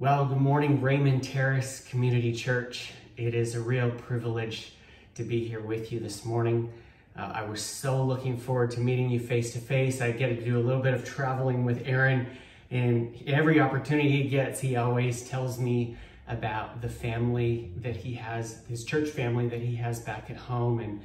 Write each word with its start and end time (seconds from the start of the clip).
Well, 0.00 0.24
good 0.24 0.40
morning, 0.40 0.80
Raymond 0.80 1.22
Terrace 1.22 1.86
Community 1.90 2.32
Church. 2.32 2.92
It 3.18 3.34
is 3.34 3.54
a 3.54 3.60
real 3.60 3.90
privilege 3.90 4.72
to 5.14 5.22
be 5.22 5.46
here 5.46 5.60
with 5.60 5.92
you 5.92 6.00
this 6.00 6.24
morning. 6.24 6.72
Uh, 7.14 7.32
I 7.34 7.42
was 7.42 7.60
so 7.60 8.02
looking 8.02 8.38
forward 8.38 8.70
to 8.70 8.80
meeting 8.80 9.10
you 9.10 9.20
face 9.20 9.52
to 9.52 9.58
face. 9.58 10.00
I 10.00 10.12
get 10.12 10.28
to 10.28 10.42
do 10.42 10.56
a 10.56 10.64
little 10.64 10.80
bit 10.80 10.94
of 10.94 11.04
traveling 11.04 11.66
with 11.66 11.82
Aaron, 11.84 12.26
and 12.70 13.14
every 13.26 13.60
opportunity 13.60 14.10
he 14.10 14.26
gets, 14.26 14.58
he 14.58 14.76
always 14.76 15.28
tells 15.28 15.60
me 15.60 15.98
about 16.28 16.80
the 16.80 16.88
family 16.88 17.70
that 17.76 17.96
he 17.96 18.14
has, 18.14 18.62
his 18.70 18.86
church 18.86 19.10
family 19.10 19.48
that 19.48 19.60
he 19.60 19.76
has 19.76 20.00
back 20.00 20.30
at 20.30 20.36
home, 20.38 20.80
and 20.80 21.02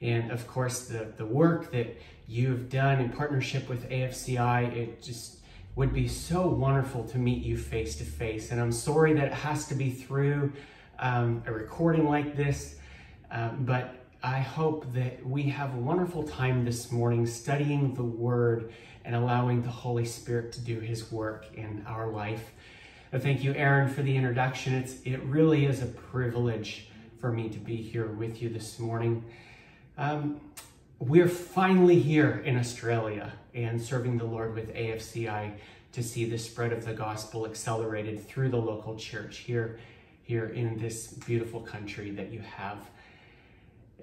and 0.00 0.30
of 0.30 0.46
course 0.46 0.86
the 0.86 1.12
the 1.16 1.26
work 1.26 1.72
that 1.72 2.00
you've 2.28 2.70
done 2.70 3.00
in 3.00 3.10
partnership 3.10 3.68
with 3.68 3.90
AFCI. 3.90 4.72
It 4.72 5.02
just 5.02 5.38
would 5.76 5.92
be 5.92 6.08
so 6.08 6.46
wonderful 6.46 7.04
to 7.04 7.18
meet 7.18 7.44
you 7.44 7.56
face 7.56 7.96
to 7.96 8.04
face. 8.04 8.50
And 8.50 8.60
I'm 8.60 8.72
sorry 8.72 9.12
that 9.12 9.26
it 9.26 9.34
has 9.34 9.68
to 9.68 9.74
be 9.74 9.90
through 9.90 10.52
um, 10.98 11.42
a 11.46 11.52
recording 11.52 12.08
like 12.08 12.34
this, 12.34 12.76
uh, 13.30 13.50
but 13.50 14.06
I 14.22 14.40
hope 14.40 14.92
that 14.94 15.24
we 15.24 15.42
have 15.44 15.74
a 15.74 15.78
wonderful 15.78 16.22
time 16.24 16.64
this 16.64 16.90
morning 16.90 17.26
studying 17.26 17.94
the 17.94 18.02
Word 18.02 18.72
and 19.04 19.14
allowing 19.14 19.62
the 19.62 19.70
Holy 19.70 20.06
Spirit 20.06 20.50
to 20.52 20.60
do 20.62 20.80
His 20.80 21.12
work 21.12 21.46
in 21.54 21.84
our 21.86 22.08
life. 22.08 22.50
Thank 23.14 23.44
you, 23.44 23.54
Aaron, 23.54 23.88
for 23.88 24.02
the 24.02 24.16
introduction. 24.16 24.74
It's, 24.74 25.00
it 25.04 25.22
really 25.24 25.66
is 25.66 25.82
a 25.82 25.86
privilege 25.86 26.88
for 27.20 27.30
me 27.30 27.50
to 27.50 27.58
be 27.58 27.76
here 27.76 28.06
with 28.06 28.40
you 28.40 28.48
this 28.48 28.78
morning. 28.78 29.24
Um, 29.98 30.40
we're 30.98 31.28
finally 31.28 32.00
here 32.00 32.42
in 32.44 32.56
Australia 32.56 33.32
and 33.54 33.80
serving 33.80 34.16
the 34.16 34.24
Lord 34.24 34.54
with 34.54 34.74
AFCI 34.74 35.52
to 35.92 36.02
see 36.02 36.24
the 36.24 36.38
spread 36.38 36.72
of 36.72 36.84
the 36.84 36.94
gospel 36.94 37.46
accelerated 37.46 38.26
through 38.26 38.48
the 38.48 38.56
local 38.56 38.96
church 38.96 39.38
here, 39.38 39.78
here 40.22 40.46
in 40.46 40.78
this 40.78 41.08
beautiful 41.08 41.60
country 41.60 42.10
that 42.12 42.32
you 42.32 42.40
have. 42.40 42.78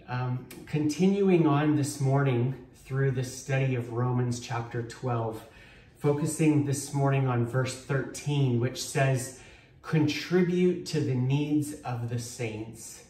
Um, 0.08 0.46
continuing 0.68 1.48
on 1.48 1.76
this 1.76 2.00
morning 2.00 2.56
through 2.86 3.12
the 3.12 3.24
study 3.24 3.76
of 3.76 3.94
Romans 3.94 4.40
chapter 4.40 4.84
12, 4.84 5.44
focusing 5.98 6.66
this 6.66 6.94
morning 6.94 7.28
on 7.28 7.46
verse 7.48 7.76
13, 7.76 8.60
which 8.60 8.84
says, 8.84 9.40
Contribute 9.82 10.86
to 10.88 11.00
the 11.00 11.16
needs 11.16 11.74
of 11.82 12.10
the 12.10 12.20
saints 12.20 13.06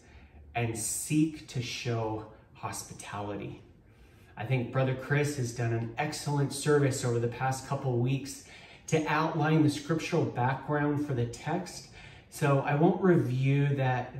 and 0.55 0.77
seek 0.77 1.47
to 1.49 1.61
show 1.61 2.27
hospitality. 2.53 3.61
I 4.35 4.45
think 4.45 4.71
Brother 4.71 4.95
Chris 4.95 5.37
has 5.37 5.51
done 5.53 5.73
an 5.73 5.93
excellent 5.97 6.53
service 6.53 7.05
over 7.05 7.19
the 7.19 7.27
past 7.27 7.67
couple 7.67 7.97
weeks 7.99 8.45
to 8.87 9.05
outline 9.07 9.63
the 9.63 9.69
scriptural 9.69 10.25
background 10.25 11.05
for 11.05 11.13
the 11.13 11.25
text. 11.25 11.89
So 12.29 12.59
I 12.59 12.75
won't 12.75 13.01
review 13.01 13.75
that 13.75 14.13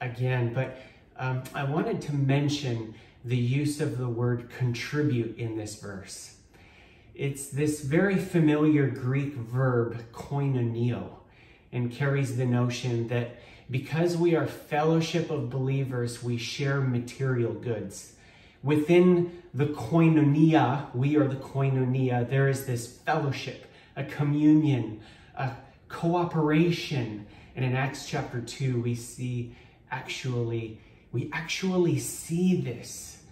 again, 0.00 0.52
but 0.52 0.78
um, 1.16 1.42
I 1.54 1.64
wanted 1.64 2.02
to 2.02 2.14
mention 2.14 2.94
the 3.24 3.36
use 3.36 3.80
of 3.80 3.98
the 3.98 4.08
word 4.08 4.50
contribute 4.50 5.38
in 5.38 5.56
this 5.56 5.76
verse. 5.76 6.36
It's 7.14 7.48
this 7.48 7.82
very 7.82 8.16
familiar 8.16 8.88
Greek 8.88 9.34
verb, 9.34 10.02
koinoneo, 10.12 11.10
and 11.72 11.90
carries 11.90 12.36
the 12.36 12.46
notion 12.46 13.08
that 13.08 13.36
because 13.70 14.16
we 14.16 14.34
are 14.34 14.46
fellowship 14.46 15.30
of 15.30 15.48
believers, 15.48 16.22
we 16.22 16.36
share 16.36 16.80
material 16.80 17.54
goods. 17.54 18.14
Within 18.62 19.42
the 19.54 19.66
koinonia, 19.66 20.94
we 20.94 21.16
are 21.16 21.26
the 21.26 21.36
koinonia, 21.36 22.28
there 22.28 22.48
is 22.48 22.64
this 22.64 22.86
fellowship, 22.86 23.66
a 23.96 24.04
communion, 24.04 25.00
a 25.36 25.50
cooperation. 25.88 27.26
And 27.56 27.64
in 27.64 27.74
Acts 27.74 28.06
chapter 28.06 28.40
2, 28.40 28.80
we 28.80 28.94
see 28.94 29.54
actually, 29.90 30.80
we 31.10 31.28
actually 31.32 31.98
see 31.98 32.60
this 32.60 33.22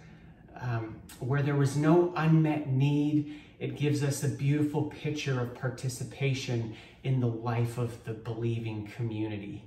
um, 0.59 0.97
where 1.19 1.41
there 1.41 1.55
was 1.55 1.75
no 1.75 2.13
unmet 2.15 2.67
need. 2.67 3.41
It 3.59 3.77
gives 3.77 4.03
us 4.03 4.23
a 4.23 4.29
beautiful 4.29 4.83
picture 4.83 5.39
of 5.39 5.55
participation 5.55 6.75
in 7.03 7.19
the 7.19 7.27
life 7.27 7.77
of 7.77 8.03
the 8.03 8.13
believing 8.13 8.87
community. 8.95 9.63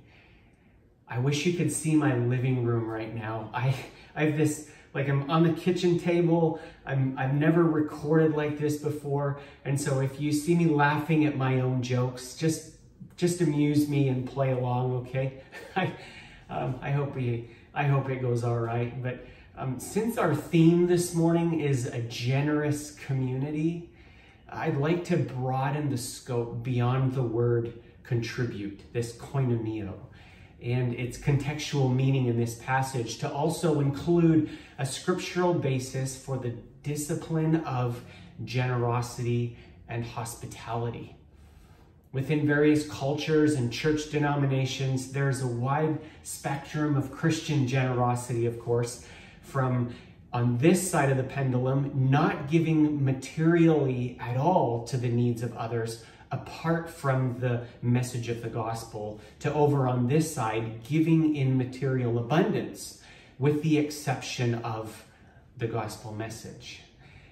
I 1.07 1.19
wish 1.19 1.45
you 1.45 1.53
could 1.53 1.71
see 1.71 1.95
my 1.95 2.15
living 2.15 2.65
room 2.65 2.87
right 2.87 3.13
now. 3.13 3.49
I, 3.53 3.75
I 4.15 4.25
have 4.25 4.37
this 4.37 4.69
like 4.95 5.09
I'm 5.09 5.29
on 5.29 5.43
the 5.43 5.51
kitchen 5.51 5.99
table. 5.99 6.59
I'm, 6.85 7.15
I've 7.17 7.33
never 7.33 7.63
recorded 7.63 8.31
like 8.33 8.57
this 8.57 8.77
before. 8.77 9.39
And 9.65 9.79
so 9.79 9.99
if 9.99 10.21
you 10.21 10.31
see 10.31 10.55
me 10.55 10.67
laughing 10.67 11.25
at 11.25 11.37
my 11.37 11.59
own 11.59 11.83
jokes, 11.83 12.35
just, 12.35 12.71
just 13.17 13.41
amuse 13.41 13.89
me 13.89 14.07
and 14.07 14.25
play 14.25 14.53
along, 14.53 14.93
okay? 14.93 15.41
I, 15.75 15.91
um, 16.49 16.79
I 16.81 16.91
hope 16.91 17.13
we, 17.13 17.49
I 17.73 17.83
hope 17.83 18.09
it 18.09 18.21
goes 18.21 18.45
all 18.45 18.57
right. 18.57 19.03
But 19.03 19.25
um, 19.57 19.79
since 19.81 20.17
our 20.17 20.33
theme 20.33 20.87
this 20.87 21.13
morning 21.13 21.59
is 21.59 21.87
a 21.87 21.99
generous 22.01 22.91
community, 22.91 23.89
I'd 24.47 24.77
like 24.77 25.03
to 25.05 25.17
broaden 25.17 25.89
the 25.89 25.97
scope 25.97 26.63
beyond 26.63 27.13
the 27.13 27.23
word 27.23 27.73
contribute, 28.03 28.93
this 28.93 29.11
koinoneo 29.17 29.95
and 30.61 30.93
its 30.93 31.17
contextual 31.17 31.93
meaning 31.93 32.27
in 32.27 32.37
this 32.37 32.55
passage 32.55 33.17
to 33.19 33.31
also 33.31 33.79
include 33.79 34.49
a 34.79 34.85
scriptural 34.85 35.53
basis 35.53 36.17
for 36.17 36.37
the 36.37 36.53
discipline 36.83 37.57
of 37.57 38.01
generosity 38.43 39.57
and 39.87 40.05
hospitality. 40.05 41.15
Within 42.11 42.47
various 42.47 42.87
cultures 42.89 43.55
and 43.55 43.71
church 43.71 44.09
denominations, 44.09 45.11
there's 45.11 45.41
a 45.41 45.47
wide 45.47 45.99
spectrum 46.23 46.95
of 46.95 47.11
Christian 47.11 47.67
generosity, 47.67 48.45
of 48.45 48.59
course, 48.59 49.05
from 49.41 49.93
on 50.31 50.57
this 50.57 50.89
side 50.89 51.09
of 51.09 51.17
the 51.17 51.23
pendulum, 51.23 51.91
not 51.93 52.49
giving 52.49 53.03
materially 53.03 54.17
at 54.19 54.35
all 54.35 54.85
to 54.85 54.97
the 54.97 55.07
needs 55.07 55.43
of 55.43 55.55
others, 55.55 56.03
apart 56.31 56.89
from 56.89 57.39
the 57.39 57.65
message 57.81 58.29
of 58.29 58.41
the 58.41 58.49
gospel 58.49 59.19
to 59.39 59.53
over 59.53 59.87
on 59.87 60.07
this 60.07 60.33
side, 60.33 60.83
giving 60.83 61.35
in 61.35 61.57
material 61.57 62.17
abundance, 62.17 63.01
with 63.37 63.61
the 63.61 63.77
exception 63.77 64.55
of 64.55 65.05
the 65.57 65.67
gospel 65.67 66.13
message. 66.13 66.81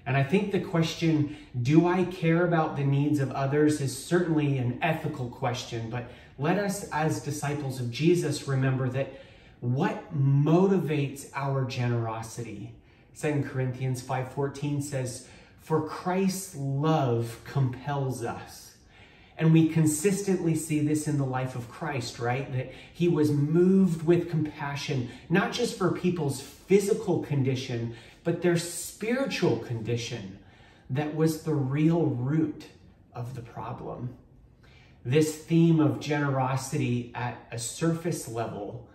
And 0.06 0.16
I 0.16 0.22
think 0.22 0.52
the 0.52 0.60
question, 0.60 1.36
do 1.62 1.86
I 1.86 2.04
care 2.04 2.44
about 2.46 2.76
the 2.76 2.84
needs 2.84 3.20
of 3.20 3.30
others, 3.32 3.80
is 3.80 3.96
certainly 3.96 4.58
an 4.58 4.78
ethical 4.82 5.30
question, 5.30 5.88
but 5.88 6.10
let 6.38 6.58
us, 6.58 6.88
as 6.90 7.22
disciples 7.22 7.80
of 7.80 7.90
Jesus, 7.90 8.46
remember 8.46 8.88
that 8.90 9.12
what 9.60 10.14
motivates 10.14 11.30
our 11.34 11.64
generosity? 11.64 12.74
2 13.18 13.44
Corinthians 13.48 14.02
5.14 14.02 14.82
says, 14.82 15.26
For 15.60 15.86
Christ's 15.86 16.56
love 16.56 17.40
compels 17.44 18.24
us 18.24 18.63
and 19.36 19.52
we 19.52 19.68
consistently 19.68 20.54
see 20.54 20.80
this 20.80 21.08
in 21.08 21.18
the 21.18 21.24
life 21.24 21.56
of 21.56 21.68
Christ, 21.68 22.18
right? 22.18 22.50
That 22.52 22.72
he 22.92 23.08
was 23.08 23.32
moved 23.32 24.06
with 24.06 24.30
compassion, 24.30 25.10
not 25.28 25.52
just 25.52 25.76
for 25.76 25.90
people's 25.90 26.40
physical 26.40 27.20
condition, 27.20 27.96
but 28.22 28.42
their 28.42 28.56
spiritual 28.56 29.58
condition 29.58 30.38
that 30.90 31.14
was 31.14 31.42
the 31.42 31.54
real 31.54 32.06
root 32.06 32.66
of 33.12 33.34
the 33.34 33.42
problem. 33.42 34.16
This 35.04 35.36
theme 35.36 35.80
of 35.80 36.00
generosity 36.00 37.10
at 37.14 37.36
a 37.50 37.58
surface 37.58 38.28
level 38.28 38.88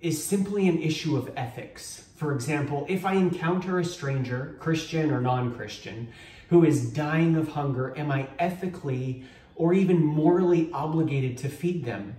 is 0.00 0.22
simply 0.22 0.68
an 0.68 0.80
issue 0.80 1.16
of 1.16 1.32
ethics. 1.36 2.08
For 2.16 2.34
example, 2.34 2.86
if 2.88 3.04
I 3.04 3.14
encounter 3.14 3.78
a 3.78 3.84
stranger, 3.84 4.56
Christian 4.60 5.10
or 5.10 5.20
non 5.20 5.54
Christian, 5.54 6.12
who 6.54 6.64
is 6.64 6.92
dying 6.92 7.34
of 7.34 7.48
hunger, 7.48 7.92
am 7.98 8.12
I 8.12 8.28
ethically 8.38 9.24
or 9.56 9.74
even 9.74 10.00
morally 10.04 10.70
obligated 10.72 11.36
to 11.38 11.48
feed 11.48 11.84
them? 11.84 12.14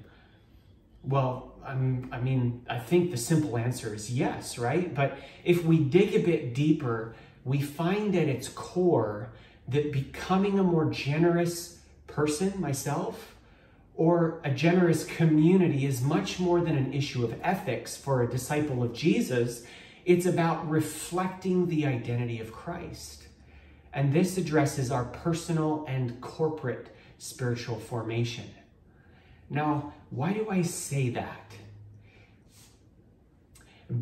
Well, 1.04 1.54
I'm, 1.66 2.10
I 2.12 2.20
mean, 2.20 2.66
I 2.70 2.80
think 2.80 3.12
the 3.12 3.18
simple 3.18 3.58
answer 3.58 3.96
is 3.96 4.12
yes, 4.12 4.58
right? 4.58 4.94
But 4.94 5.18
if 5.46 5.64
we 5.64 5.80
dig 5.80 6.14
a 6.16 6.20
bit 6.20 6.54
deeper, 6.54 7.16
we 7.46 7.62
find 7.62 8.14
at 8.14 8.28
its 8.28 8.50
core 8.50 9.32
that 9.70 9.94
becoming 9.94 10.60
a 10.60 10.64
more 10.64 10.90
generous 10.90 11.80
person, 12.06 12.60
myself, 12.60 13.38
or 13.96 14.42
a 14.44 14.52
generous 14.52 15.06
community 15.06 15.86
is 15.86 16.02
much 16.02 16.42
more 16.42 16.60
than 16.60 16.76
an 16.76 16.92
issue 16.92 17.24
of 17.24 17.40
ethics 17.42 17.96
for 17.96 18.22
a 18.22 18.30
disciple 18.30 18.84
of 18.84 18.92
Jesus. 18.92 19.66
It's 20.04 20.26
about 20.26 20.70
reflecting 20.70 21.68
the 21.68 21.86
identity 21.86 22.42
of 22.42 22.52
Christ. 22.52 23.26
And 23.96 24.14
this 24.14 24.38
addresses 24.38 24.92
our 24.92 25.06
personal 25.06 25.86
and 25.88 26.22
corporate 26.22 26.96
spiritual 27.18 27.80
formation. 27.80 28.46
Now, 29.50 29.94
why 30.10 30.34
do 30.34 30.50
I 30.50 30.62
say 30.64 31.10
that? 31.12 31.52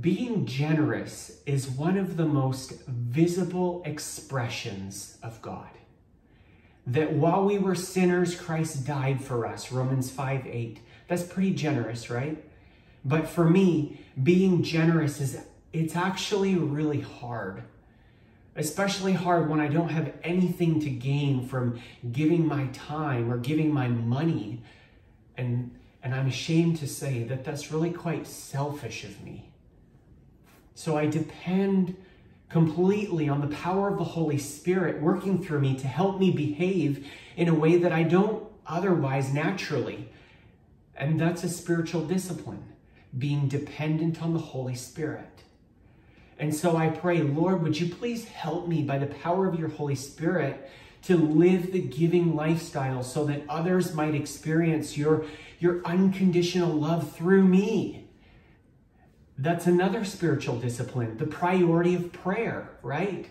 Being 0.01 0.45
generous 0.45 1.41
is 1.45 1.69
one 1.69 1.97
of 1.97 2.17
the 2.17 2.25
most 2.25 2.81
visible 2.87 3.83
expressions 3.85 5.17
of 5.21 5.41
God. 5.41 5.69
that 6.85 7.13
while 7.13 7.45
we 7.45 7.57
were 7.57 7.75
sinners, 7.75 8.35
Christ 8.35 8.85
died 8.85 9.23
for 9.23 9.45
us. 9.45 9.71
Romans 9.71 10.09
5 10.11 10.47
8. 10.47 10.79
That's 11.07 11.23
pretty 11.23 11.53
generous, 11.53 12.09
right? 12.09 12.43
But 13.05 13.27
for 13.27 13.49
me, 13.49 14.01
being 14.21 14.63
generous 14.63 15.21
is 15.21 15.45
it's 15.71 15.95
actually 15.95 16.55
really 16.55 17.01
hard. 17.01 17.63
Especially 18.55 19.13
hard 19.13 19.49
when 19.49 19.59
I 19.59 19.67
don't 19.67 19.89
have 19.89 20.13
anything 20.23 20.79
to 20.81 20.89
gain 20.89 21.47
from 21.47 21.79
giving 22.11 22.45
my 22.45 22.67
time 22.67 23.31
or 23.31 23.37
giving 23.37 23.73
my 23.73 23.87
money. 23.87 24.61
And, 25.37 25.75
and 26.03 26.13
I'm 26.13 26.27
ashamed 26.27 26.77
to 26.77 26.87
say 26.87 27.23
that 27.23 27.43
that's 27.43 27.71
really 27.71 27.91
quite 27.91 28.27
selfish 28.27 29.03
of 29.03 29.23
me. 29.23 29.49
So 30.75 30.97
I 30.97 31.07
depend 31.07 31.95
completely 32.49 33.27
on 33.27 33.41
the 33.41 33.55
power 33.55 33.89
of 33.89 33.97
the 33.97 34.03
Holy 34.03 34.37
Spirit 34.37 35.01
working 35.01 35.43
through 35.43 35.59
me 35.59 35.75
to 35.75 35.87
help 35.87 36.19
me 36.19 36.31
behave 36.31 37.07
in 37.35 37.47
a 37.47 37.53
way 37.53 37.77
that 37.77 37.91
I 37.91 38.03
don't 38.03 38.47
otherwise 38.67 39.33
naturally. 39.33 40.09
And 40.95 41.19
that's 41.19 41.43
a 41.43 41.49
spiritual 41.49 42.05
discipline, 42.05 42.63
being 43.17 43.47
dependent 43.47 44.21
on 44.21 44.33
the 44.33 44.39
Holy 44.39 44.75
Spirit. 44.75 45.42
And 46.39 46.53
so 46.53 46.75
I 46.75 46.89
pray, 46.89 47.21
Lord, 47.21 47.61
would 47.61 47.79
you 47.79 47.93
please 47.93 48.25
help 48.25 48.67
me 48.67 48.81
by 48.83 48.97
the 48.97 49.07
power 49.07 49.47
of 49.47 49.59
your 49.59 49.69
Holy 49.69 49.95
Spirit 49.95 50.69
to 51.03 51.17
live 51.17 51.71
the 51.71 51.81
giving 51.81 52.35
lifestyle 52.35 53.03
so 53.03 53.25
that 53.25 53.43
others 53.49 53.93
might 53.93 54.15
experience 54.15 54.97
your, 54.97 55.25
your 55.59 55.85
unconditional 55.85 56.71
love 56.71 57.11
through 57.11 57.43
me. 57.43 58.07
That's 59.37 59.67
another 59.67 60.05
spiritual 60.05 60.59
discipline, 60.59 61.17
the 61.17 61.27
priority 61.27 61.95
of 61.95 62.13
prayer, 62.13 62.77
right? 62.81 63.29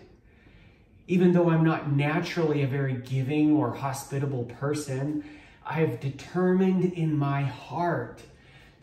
Even 1.07 1.33
though 1.33 1.49
I'm 1.49 1.63
not 1.63 1.91
naturally 1.91 2.61
a 2.61 2.67
very 2.67 2.93
giving 2.93 3.53
or 3.53 3.73
hospitable 3.73 4.45
person, 4.45 5.23
I 5.65 5.75
have 5.75 5.99
determined 5.99 6.93
in 6.93 7.17
my 7.17 7.41
heart 7.41 8.21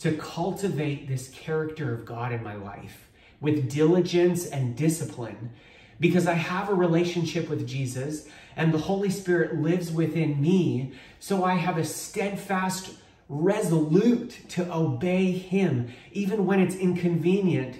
to 0.01 0.13
cultivate 0.17 1.07
this 1.07 1.29
character 1.29 1.93
of 1.93 2.05
God 2.05 2.33
in 2.33 2.43
my 2.43 2.55
life 2.55 3.10
with 3.41 3.71
diligence 3.71 4.47
and 4.47 4.77
discipline 4.77 5.51
because 5.99 6.27
I 6.27 6.35
have 6.35 6.69
a 6.69 6.75
relationship 6.75 7.49
with 7.49 7.67
Jesus 7.67 8.27
and 8.57 8.73
the 8.73 8.79
Holy 8.79 9.11
Spirit 9.11 9.61
lives 9.61 9.93
within 9.93 10.41
me. 10.41 10.93
So 11.21 11.45
I 11.45 11.55
have 11.55 11.79
a 11.79 11.85
steadfast 11.85 12.95
resolute 13.29 14.49
to 14.51 14.73
obey 14.75 15.31
Him, 15.31 15.93
even 16.13 16.47
when 16.47 16.59
it's 16.59 16.75
inconvenient 16.75 17.79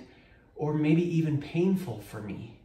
or 0.55 0.75
maybe 0.75 1.03
even 1.17 1.41
painful 1.41 2.01
for 2.01 2.21
me. 2.21 2.59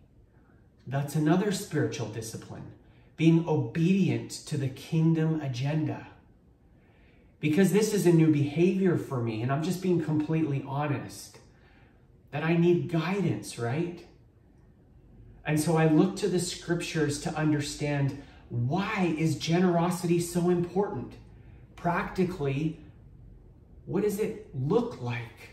That's 0.85 1.15
another 1.15 1.51
spiritual 1.51 2.07
discipline, 2.07 2.73
being 3.17 3.47
obedient 3.47 4.29
to 4.31 4.57
the 4.57 4.67
kingdom 4.67 5.41
agenda. 5.41 6.07
Because 7.39 7.71
this 7.71 7.93
is 7.93 8.05
a 8.05 8.11
new 8.11 8.31
behavior 8.31 8.97
for 8.97 9.21
me, 9.21 9.41
and 9.41 9.51
I'm 9.51 9.63
just 9.63 9.81
being 9.81 10.03
completely 10.03 10.63
honest, 10.67 11.39
that 12.35 12.43
I 12.43 12.57
need 12.57 12.91
guidance, 12.91 13.57
right? 13.57 14.05
And 15.45 15.57
so 15.57 15.77
I 15.77 15.87
look 15.87 16.17
to 16.17 16.27
the 16.27 16.39
scriptures 16.39 17.21
to 17.21 17.33
understand 17.33 18.21
why 18.49 19.15
is 19.17 19.37
generosity 19.37 20.19
so 20.19 20.49
important? 20.49 21.13
practically, 21.85 22.79
what 23.85 24.01
does 24.01 24.19
it 24.19 24.49
look 24.55 24.99
like? 25.03 25.51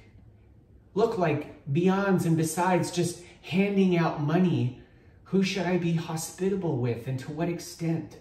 Look 0.94 1.18
like 1.18 1.70
beyonds 1.70 2.24
and 2.24 2.38
besides 2.38 2.90
just 2.90 3.22
handing 3.42 3.98
out 3.98 4.22
money, 4.22 4.80
who 5.24 5.42
should 5.42 5.66
I 5.66 5.76
be 5.76 5.92
hospitable 5.92 6.78
with 6.78 7.06
and 7.06 7.18
to 7.20 7.30
what 7.30 7.50
extent? 7.50 8.16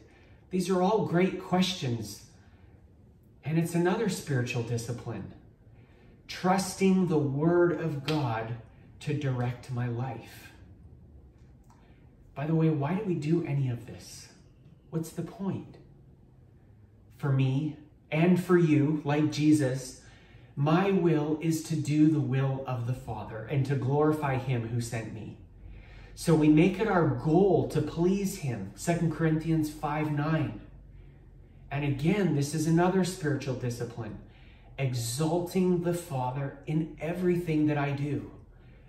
These 0.49 0.69
are 0.69 0.81
all 0.81 1.05
great 1.05 1.41
questions. 1.41 2.25
And 3.45 3.57
it's 3.57 3.75
another 3.75 4.09
spiritual 4.09 4.63
discipline 4.63 5.33
trusting 6.27 7.07
the 7.07 7.17
Word 7.17 7.79
of 7.79 8.05
God 8.05 8.55
to 9.01 9.13
direct 9.13 9.71
my 9.71 9.87
life. 9.87 10.51
By 12.35 12.47
the 12.47 12.55
way, 12.55 12.69
why 12.69 12.95
do 12.95 13.03
we 13.03 13.15
do 13.15 13.45
any 13.45 13.69
of 13.69 13.85
this? 13.85 14.29
What's 14.89 15.09
the 15.09 15.21
point? 15.21 15.77
For 17.17 17.31
me, 17.31 17.77
and 18.11 18.43
for 18.43 18.57
you, 18.57 19.01
like 19.05 19.31
Jesus, 19.31 20.01
my 20.55 20.91
will 20.91 21.39
is 21.41 21.63
to 21.63 21.75
do 21.75 22.09
the 22.09 22.19
will 22.19 22.63
of 22.67 22.87
the 22.87 22.93
Father 22.93 23.47
and 23.49 23.65
to 23.65 23.75
glorify 23.75 24.37
him 24.37 24.69
who 24.69 24.81
sent 24.81 25.13
me. 25.13 25.37
So 26.13 26.35
we 26.35 26.49
make 26.49 26.79
it 26.79 26.87
our 26.87 27.07
goal 27.07 27.69
to 27.69 27.81
please 27.81 28.39
him. 28.39 28.73
2 28.83 29.09
Corinthians 29.09 29.69
5 29.69 30.11
9. 30.11 30.61
And 31.71 31.85
again, 31.85 32.35
this 32.35 32.53
is 32.53 32.67
another 32.67 33.05
spiritual 33.05 33.55
discipline 33.55 34.19
exalting 34.81 35.83
the 35.83 35.93
Father 35.93 36.57
in 36.65 36.97
everything 36.99 37.67
that 37.67 37.77
I 37.77 37.91
do. 37.91 38.31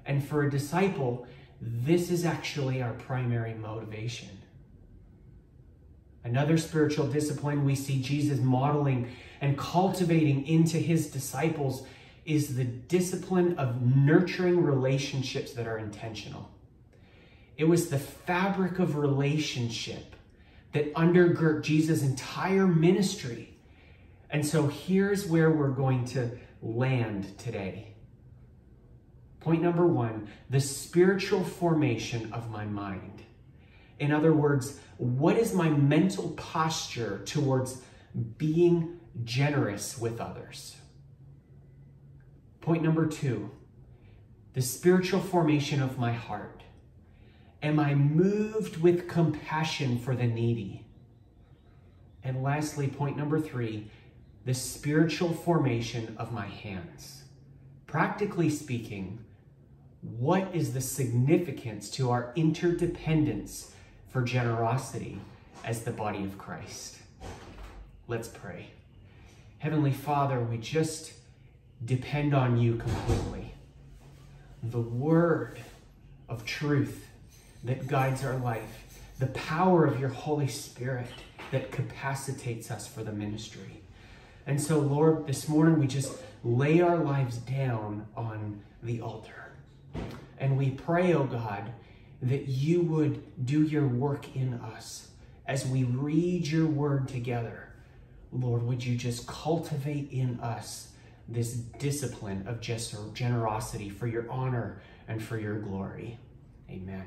And 0.06 0.26
for 0.26 0.42
a 0.42 0.50
disciple, 0.50 1.26
this 1.60 2.10
is 2.10 2.24
actually 2.24 2.82
our 2.82 2.94
primary 2.94 3.54
motivation. 3.54 4.30
Another 6.24 6.56
spiritual 6.56 7.06
discipline 7.06 7.64
we 7.64 7.74
see 7.74 8.00
Jesus 8.00 8.40
modeling 8.40 9.10
and 9.40 9.58
cultivating 9.58 10.46
into 10.46 10.78
his 10.78 11.08
disciples 11.08 11.84
is 12.24 12.56
the 12.56 12.64
discipline 12.64 13.58
of 13.58 13.82
nurturing 13.82 14.62
relationships 14.62 15.52
that 15.52 15.66
are 15.66 15.78
intentional. 15.78 16.48
It 17.56 17.64
was 17.64 17.90
the 17.90 17.98
fabric 17.98 18.78
of 18.78 18.96
relationship 18.96 20.16
that 20.72 20.94
undergirt 20.94 21.62
Jesus' 21.62 22.02
entire 22.02 22.66
ministry. 22.66 23.51
And 24.32 24.44
so 24.44 24.66
here's 24.66 25.26
where 25.26 25.50
we're 25.50 25.68
going 25.68 26.06
to 26.06 26.30
land 26.62 27.38
today. 27.38 27.94
Point 29.40 29.62
number 29.62 29.86
one 29.86 30.28
the 30.48 30.60
spiritual 30.60 31.44
formation 31.44 32.32
of 32.32 32.50
my 32.50 32.64
mind. 32.64 33.22
In 33.98 34.10
other 34.10 34.32
words, 34.32 34.80
what 34.96 35.36
is 35.36 35.52
my 35.52 35.68
mental 35.68 36.30
posture 36.30 37.22
towards 37.24 37.82
being 38.38 39.00
generous 39.22 39.98
with 39.98 40.20
others? 40.20 40.76
Point 42.60 42.82
number 42.82 43.06
two, 43.06 43.50
the 44.54 44.62
spiritual 44.62 45.20
formation 45.20 45.82
of 45.82 45.98
my 45.98 46.12
heart. 46.12 46.62
Am 47.62 47.78
I 47.78 47.94
moved 47.94 48.78
with 48.80 49.08
compassion 49.08 49.98
for 49.98 50.16
the 50.16 50.26
needy? 50.26 50.86
And 52.24 52.42
lastly, 52.42 52.88
point 52.88 53.16
number 53.16 53.40
three, 53.40 53.90
the 54.44 54.54
spiritual 54.54 55.32
formation 55.32 56.14
of 56.18 56.32
my 56.32 56.46
hands. 56.46 57.22
Practically 57.86 58.50
speaking, 58.50 59.24
what 60.00 60.54
is 60.54 60.72
the 60.72 60.80
significance 60.80 61.88
to 61.90 62.10
our 62.10 62.32
interdependence 62.34 63.72
for 64.12 64.22
generosity 64.22 65.18
as 65.64 65.82
the 65.82 65.90
body 65.90 66.24
of 66.24 66.36
Christ. 66.36 66.98
Let's 68.08 68.28
pray. 68.28 68.66
Heavenly 69.58 69.92
Father, 69.92 70.40
we 70.40 70.58
just 70.58 71.14
depend 71.84 72.34
on 72.34 72.60
you 72.60 72.76
completely. 72.76 73.54
The 74.62 74.80
word 74.80 75.58
of 76.28 76.44
truth 76.44 77.06
that 77.64 77.86
guides 77.86 78.24
our 78.24 78.36
life, 78.36 79.00
the 79.18 79.26
power 79.28 79.86
of 79.86 79.98
your 79.98 80.08
Holy 80.08 80.48
Spirit 80.48 81.08
that 81.52 81.70
capacitates 81.70 82.70
us 82.70 82.86
for 82.86 83.02
the 83.02 83.12
ministry. 83.12 83.81
And 84.46 84.60
so, 84.60 84.78
Lord, 84.78 85.26
this 85.26 85.48
morning 85.48 85.78
we 85.78 85.86
just 85.86 86.12
lay 86.44 86.80
our 86.80 86.96
lives 86.96 87.38
down 87.38 88.06
on 88.16 88.62
the 88.82 89.00
altar. 89.00 89.52
And 90.38 90.56
we 90.56 90.70
pray, 90.70 91.14
oh 91.14 91.24
God, 91.24 91.72
that 92.20 92.48
you 92.48 92.82
would 92.82 93.46
do 93.46 93.62
your 93.62 93.86
work 93.86 94.34
in 94.34 94.54
us 94.54 95.08
as 95.46 95.66
we 95.66 95.84
read 95.84 96.46
your 96.46 96.66
word 96.66 97.08
together. 97.08 97.68
Lord, 98.32 98.62
would 98.62 98.84
you 98.84 98.96
just 98.96 99.26
cultivate 99.26 100.10
in 100.10 100.40
us 100.40 100.88
this 101.28 101.52
discipline 101.52 102.46
of 102.46 102.60
just 102.60 102.94
generosity 103.14 103.88
for 103.88 104.06
your 104.06 104.30
honor 104.30 104.80
and 105.08 105.22
for 105.22 105.38
your 105.38 105.58
glory. 105.58 106.18
Amen. 106.70 107.04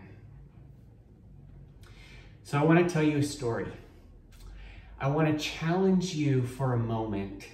So 2.43 2.59
I 2.59 2.63
want 2.63 2.87
to 2.87 2.93
tell 2.93 3.03
you 3.03 3.17
a 3.17 3.23
story. 3.23 3.67
I 5.05 5.07
want 5.07 5.27
to 5.27 5.37
challenge 5.37 6.15
you 6.15 6.41
for 6.41 6.73
a 6.73 6.79
moment 6.79 7.45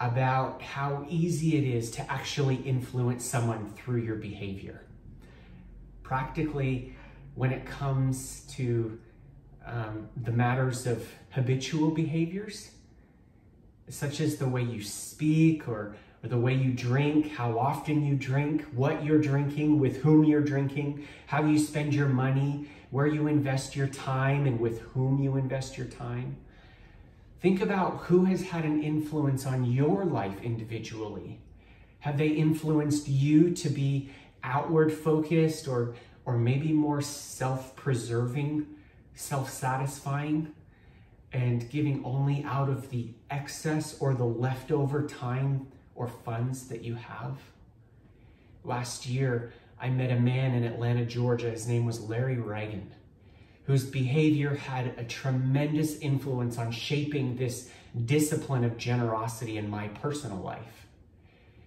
about 0.00 0.60
how 0.60 1.06
easy 1.08 1.56
it 1.56 1.62
is 1.62 1.92
to 1.92 2.10
actually 2.10 2.56
influence 2.56 3.24
someone 3.24 3.70
through 3.76 4.00
your 4.00 4.16
behavior 4.16 4.84
practically 6.02 6.96
when 7.36 7.52
it 7.52 7.64
comes 7.64 8.40
to 8.56 8.98
um, 9.64 10.08
the 10.24 10.32
matters 10.32 10.84
of 10.88 11.08
habitual 11.30 11.92
behaviors, 11.92 12.72
such 13.88 14.20
as 14.20 14.38
the 14.38 14.48
way 14.48 14.64
you 14.64 14.82
speak 14.82 15.68
or, 15.68 15.94
or 16.24 16.28
the 16.28 16.36
way 16.36 16.54
you 16.54 16.72
drink, 16.72 17.30
how 17.30 17.56
often 17.56 18.04
you 18.04 18.16
drink, 18.16 18.62
what 18.74 19.04
you're 19.04 19.20
drinking, 19.20 19.78
with 19.78 19.98
whom 19.98 20.24
you're 20.24 20.42
drinking, 20.42 21.06
how 21.28 21.44
you 21.44 21.56
spend 21.56 21.94
your 21.94 22.08
money, 22.08 22.68
where 22.90 23.06
you 23.06 23.28
invest 23.28 23.76
your 23.76 23.86
time 23.86 24.44
and 24.44 24.58
with 24.58 24.80
whom 24.80 25.22
you 25.22 25.36
invest 25.36 25.78
your 25.78 25.86
time. 25.86 26.36
Think 27.44 27.60
about 27.60 27.98
who 28.04 28.24
has 28.24 28.40
had 28.40 28.64
an 28.64 28.82
influence 28.82 29.44
on 29.44 29.70
your 29.70 30.06
life 30.06 30.40
individually. 30.42 31.42
Have 31.98 32.16
they 32.16 32.28
influenced 32.28 33.06
you 33.06 33.50
to 33.50 33.68
be 33.68 34.08
outward 34.42 34.90
focused 34.90 35.68
or, 35.68 35.94
or 36.24 36.38
maybe 36.38 36.72
more 36.72 37.02
self 37.02 37.76
preserving, 37.76 38.66
self 39.14 39.50
satisfying, 39.50 40.54
and 41.34 41.68
giving 41.68 42.02
only 42.02 42.42
out 42.44 42.70
of 42.70 42.88
the 42.88 43.10
excess 43.30 43.98
or 44.00 44.14
the 44.14 44.24
leftover 44.24 45.06
time 45.06 45.66
or 45.94 46.08
funds 46.08 46.68
that 46.68 46.82
you 46.82 46.94
have? 46.94 47.36
Last 48.64 49.04
year, 49.04 49.52
I 49.78 49.90
met 49.90 50.10
a 50.10 50.18
man 50.18 50.54
in 50.54 50.64
Atlanta, 50.64 51.04
Georgia. 51.04 51.50
His 51.50 51.68
name 51.68 51.84
was 51.84 52.00
Larry 52.00 52.38
Reagan, 52.38 52.90
whose 53.66 53.84
behavior 53.84 54.54
had 54.54 54.94
a 54.98 55.04
tremendous 55.04 55.98
influence 55.98 56.58
on 56.58 56.70
shaping 56.70 57.36
this 57.36 57.70
discipline 58.04 58.64
of 58.64 58.76
generosity 58.76 59.56
in 59.56 59.68
my 59.68 59.88
personal 59.88 60.38
life. 60.38 60.86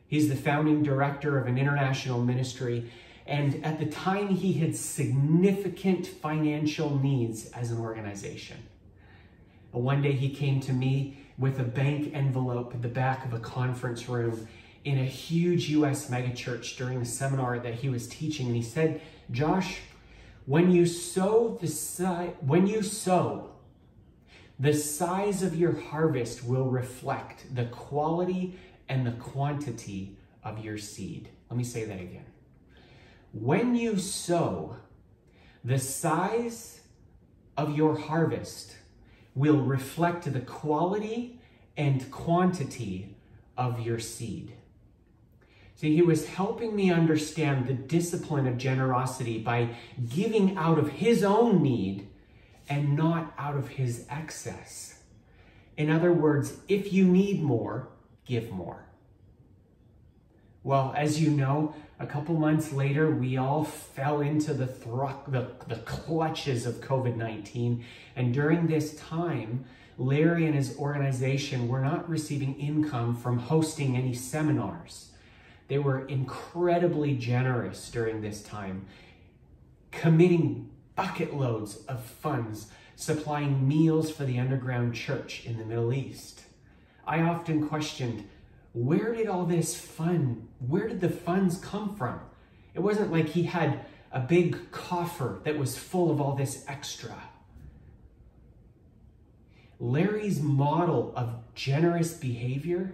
He's 0.07 0.29
the 0.29 0.35
founding 0.35 0.83
director 0.83 1.37
of 1.37 1.47
an 1.47 1.57
international 1.57 2.23
ministry, 2.23 2.91
and 3.25 3.63
at 3.65 3.79
the 3.79 3.85
time, 3.85 4.29
he 4.29 4.53
had 4.53 4.75
significant 4.75 6.07
financial 6.07 6.97
needs 6.97 7.51
as 7.51 7.71
an 7.71 7.79
organization. 7.79 8.57
One 9.71 10.01
day, 10.01 10.13
he 10.13 10.33
came 10.33 10.61
to 10.61 10.73
me 10.73 11.19
with 11.37 11.59
a 11.59 11.63
bank 11.63 12.11
envelope 12.13 12.73
at 12.73 12.81
the 12.81 12.87
back 12.87 13.25
of 13.25 13.33
a 13.33 13.39
conference 13.39 14.07
room 14.07 14.47
in 14.85 14.97
a 14.99 15.05
huge 15.05 15.69
US 15.69 16.09
megachurch 16.09 16.77
during 16.77 17.01
a 17.01 17.05
seminar 17.05 17.59
that 17.59 17.75
he 17.75 17.89
was 17.89 18.07
teaching. 18.07 18.47
And 18.47 18.55
he 18.55 18.61
said, 18.61 19.01
Josh, 19.29 19.79
when 20.47 20.71
you 20.71 20.85
sow 20.85 21.57
the 21.59 21.67
si- 21.67 22.33
when 22.39 22.67
you 22.67 22.81
sow, 22.81 23.49
the 24.57 24.73
size 24.73 25.43
of 25.43 25.53
your 25.57 25.77
harvest 25.77 26.41
will 26.41 26.69
reflect 26.69 27.53
the 27.53 27.65
quality 27.65 28.57
and 28.87 29.05
the 29.05 29.11
quantity 29.11 30.17
of 30.45 30.63
your 30.63 30.77
seed. 30.77 31.29
Let 31.49 31.57
me 31.57 31.65
say 31.65 31.83
that 31.83 31.99
again. 31.99 32.25
When 33.33 33.75
you 33.75 33.97
sow, 33.97 34.77
the 35.65 35.77
size 35.77 36.79
of 37.57 37.75
your 37.75 37.97
harvest 37.97 38.77
will 39.35 39.61
reflect 39.61 40.31
the 40.31 40.39
quality 40.39 41.41
and 41.75 42.09
quantity 42.09 43.17
of 43.57 43.81
your 43.81 43.99
seed. 43.99 44.53
See, 45.77 45.95
he 45.95 46.01
was 46.01 46.27
helping 46.27 46.75
me 46.75 46.91
understand 46.91 47.67
the 47.67 47.73
discipline 47.73 48.47
of 48.47 48.57
generosity 48.57 49.37
by 49.37 49.75
giving 50.09 50.57
out 50.57 50.79
of 50.79 50.89
his 50.89 51.23
own 51.23 51.61
need 51.61 52.07
and 52.67 52.95
not 52.95 53.31
out 53.37 53.55
of 53.55 53.67
his 53.69 54.07
excess. 54.09 55.03
In 55.77 55.91
other 55.91 56.11
words, 56.11 56.55
if 56.67 56.91
you 56.91 57.05
need 57.05 57.43
more, 57.43 57.89
give 58.25 58.49
more. 58.49 58.87
Well, 60.63 60.95
as 60.97 61.21
you 61.21 61.29
know, 61.29 61.75
a 61.99 62.07
couple 62.07 62.33
months 62.33 62.73
later, 62.73 63.11
we 63.11 63.37
all 63.37 63.63
fell 63.63 64.21
into 64.21 64.55
the, 64.55 64.65
the, 65.27 65.51
the 65.67 65.81
clutches 65.85 66.65
of 66.65 66.81
COVID 66.81 67.15
19. 67.15 67.85
And 68.15 68.33
during 68.33 68.65
this 68.65 68.95
time, 68.95 69.65
Larry 69.99 70.47
and 70.47 70.55
his 70.55 70.75
organization 70.79 71.67
were 71.67 71.81
not 71.81 72.09
receiving 72.09 72.59
income 72.59 73.15
from 73.15 73.37
hosting 73.37 73.95
any 73.95 74.15
seminars. 74.15 75.11
They 75.67 75.77
were 75.77 76.05
incredibly 76.07 77.15
generous 77.15 77.89
during 77.89 78.21
this 78.21 78.41
time, 78.41 78.85
committing 79.91 80.69
bucket 80.95 81.33
loads 81.33 81.77
of 81.87 82.03
funds, 82.03 82.67
supplying 82.95 83.67
meals 83.67 84.09
for 84.09 84.25
the 84.25 84.39
underground 84.39 84.95
church 84.95 85.45
in 85.45 85.57
the 85.57 85.65
Middle 85.65 85.93
East. 85.93 86.41
I 87.05 87.21
often 87.21 87.67
questioned, 87.67 88.27
where 88.73 89.13
did 89.13 89.27
all 89.27 89.45
this 89.45 89.79
fun, 89.79 90.47
where 90.59 90.87
did 90.87 91.01
the 91.01 91.09
funds 91.09 91.57
come 91.57 91.95
from? 91.95 92.19
It 92.73 92.79
wasn't 92.79 93.11
like 93.11 93.29
he 93.29 93.43
had 93.43 93.85
a 94.11 94.19
big 94.19 94.71
coffer 94.71 95.39
that 95.43 95.57
was 95.57 95.77
full 95.77 96.11
of 96.11 96.21
all 96.21 96.35
this 96.35 96.63
extra. 96.67 97.15
Larry's 99.79 100.41
model 100.41 101.13
of 101.15 101.35
generous 101.53 102.13
behavior 102.13 102.93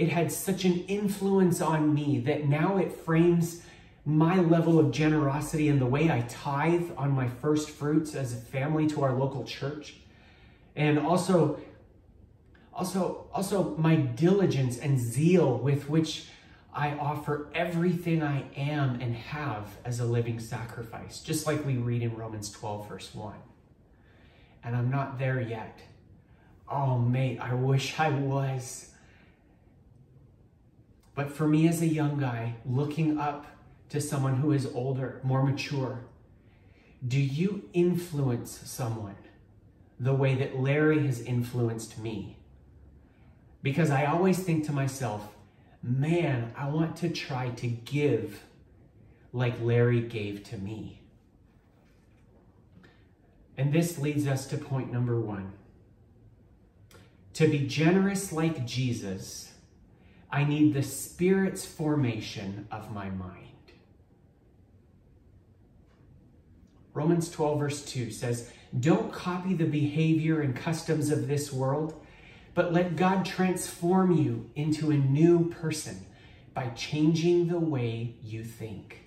it 0.00 0.08
had 0.08 0.32
such 0.32 0.64
an 0.64 0.82
influence 0.86 1.60
on 1.60 1.92
me 1.92 2.20
that 2.20 2.48
now 2.48 2.78
it 2.78 2.90
frames 2.90 3.62
my 4.06 4.40
level 4.40 4.78
of 4.78 4.90
generosity 4.90 5.68
and 5.68 5.78
the 5.78 5.84
way 5.84 6.10
I 6.10 6.22
tithe 6.22 6.90
on 6.96 7.10
my 7.10 7.28
first 7.28 7.68
fruits 7.68 8.14
as 8.14 8.32
a 8.32 8.36
family 8.36 8.86
to 8.88 9.02
our 9.02 9.12
local 9.12 9.44
church. 9.44 9.96
And 10.74 10.98
also, 10.98 11.60
also, 12.72 13.26
also 13.34 13.76
my 13.76 13.96
diligence 13.96 14.78
and 14.78 14.98
zeal 14.98 15.58
with 15.58 15.90
which 15.90 16.28
I 16.72 16.92
offer 16.92 17.50
everything 17.54 18.22
I 18.22 18.44
am 18.56 19.02
and 19.02 19.14
have 19.14 19.68
as 19.84 20.00
a 20.00 20.06
living 20.06 20.40
sacrifice, 20.40 21.20
just 21.20 21.46
like 21.46 21.66
we 21.66 21.74
read 21.74 22.00
in 22.00 22.16
Romans 22.16 22.50
12, 22.50 22.88
verse 22.88 23.14
1. 23.14 23.34
And 24.64 24.74
I'm 24.74 24.90
not 24.90 25.18
there 25.18 25.42
yet. 25.42 25.78
Oh, 26.70 26.98
mate, 26.98 27.38
I 27.38 27.52
wish 27.52 28.00
I 28.00 28.08
was. 28.08 28.89
But 31.20 31.30
for 31.30 31.46
me 31.46 31.68
as 31.68 31.82
a 31.82 31.86
young 31.86 32.18
guy, 32.18 32.54
looking 32.64 33.18
up 33.18 33.44
to 33.90 34.00
someone 34.00 34.36
who 34.36 34.52
is 34.52 34.66
older, 34.72 35.20
more 35.22 35.42
mature, 35.42 36.00
do 37.06 37.20
you 37.20 37.68
influence 37.74 38.58
someone 38.64 39.18
the 39.98 40.14
way 40.14 40.34
that 40.36 40.58
Larry 40.58 41.06
has 41.06 41.20
influenced 41.20 41.98
me? 41.98 42.38
Because 43.62 43.90
I 43.90 44.06
always 44.06 44.38
think 44.38 44.64
to 44.64 44.72
myself, 44.72 45.28
man, 45.82 46.54
I 46.56 46.70
want 46.70 46.96
to 46.96 47.10
try 47.10 47.50
to 47.50 47.66
give 47.66 48.42
like 49.34 49.60
Larry 49.60 50.00
gave 50.00 50.42
to 50.44 50.56
me. 50.56 51.02
And 53.58 53.74
this 53.74 53.98
leads 53.98 54.26
us 54.26 54.46
to 54.46 54.56
point 54.56 54.90
number 54.90 55.20
one. 55.20 55.52
To 57.34 57.46
be 57.46 57.66
generous 57.66 58.32
like 58.32 58.64
Jesus 58.64 59.49
I 60.32 60.44
need 60.44 60.74
the 60.74 60.82
Spirit's 60.82 61.64
formation 61.64 62.68
of 62.70 62.92
my 62.92 63.10
mind. 63.10 63.46
Romans 66.94 67.30
12, 67.30 67.58
verse 67.58 67.84
2 67.84 68.10
says, 68.10 68.50
Don't 68.78 69.12
copy 69.12 69.54
the 69.54 69.64
behavior 69.64 70.40
and 70.40 70.54
customs 70.54 71.10
of 71.10 71.28
this 71.28 71.52
world, 71.52 72.00
but 72.54 72.72
let 72.72 72.96
God 72.96 73.24
transform 73.24 74.12
you 74.12 74.50
into 74.54 74.90
a 74.90 74.96
new 74.96 75.50
person 75.50 76.06
by 76.54 76.68
changing 76.70 77.48
the 77.48 77.58
way 77.58 78.14
you 78.22 78.44
think. 78.44 79.04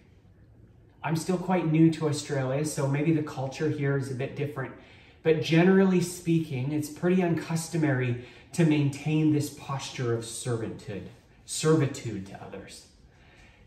I'm 1.03 1.17
still 1.17 1.37
quite 1.37 1.69
new 1.69 1.91
to 1.91 2.07
Australia, 2.07 2.63
so 2.63 2.87
maybe 2.87 3.13
the 3.13 3.23
culture 3.23 3.69
here 3.69 3.97
is 3.97 4.09
a 4.09 4.15
bit 4.15 4.35
different. 4.35 4.73
But 5.21 5.41
generally 5.41 6.01
speaking, 6.01 6.71
it's 6.71 6.89
pretty 6.89 7.21
uncustomary 7.21 8.25
to 8.53 8.65
maintain 8.65 9.33
this 9.33 9.49
posture 9.49 10.13
of 10.13 10.23
servanthood, 10.23 11.07
servitude 11.45 12.27
to 12.27 12.43
others. 12.43 12.87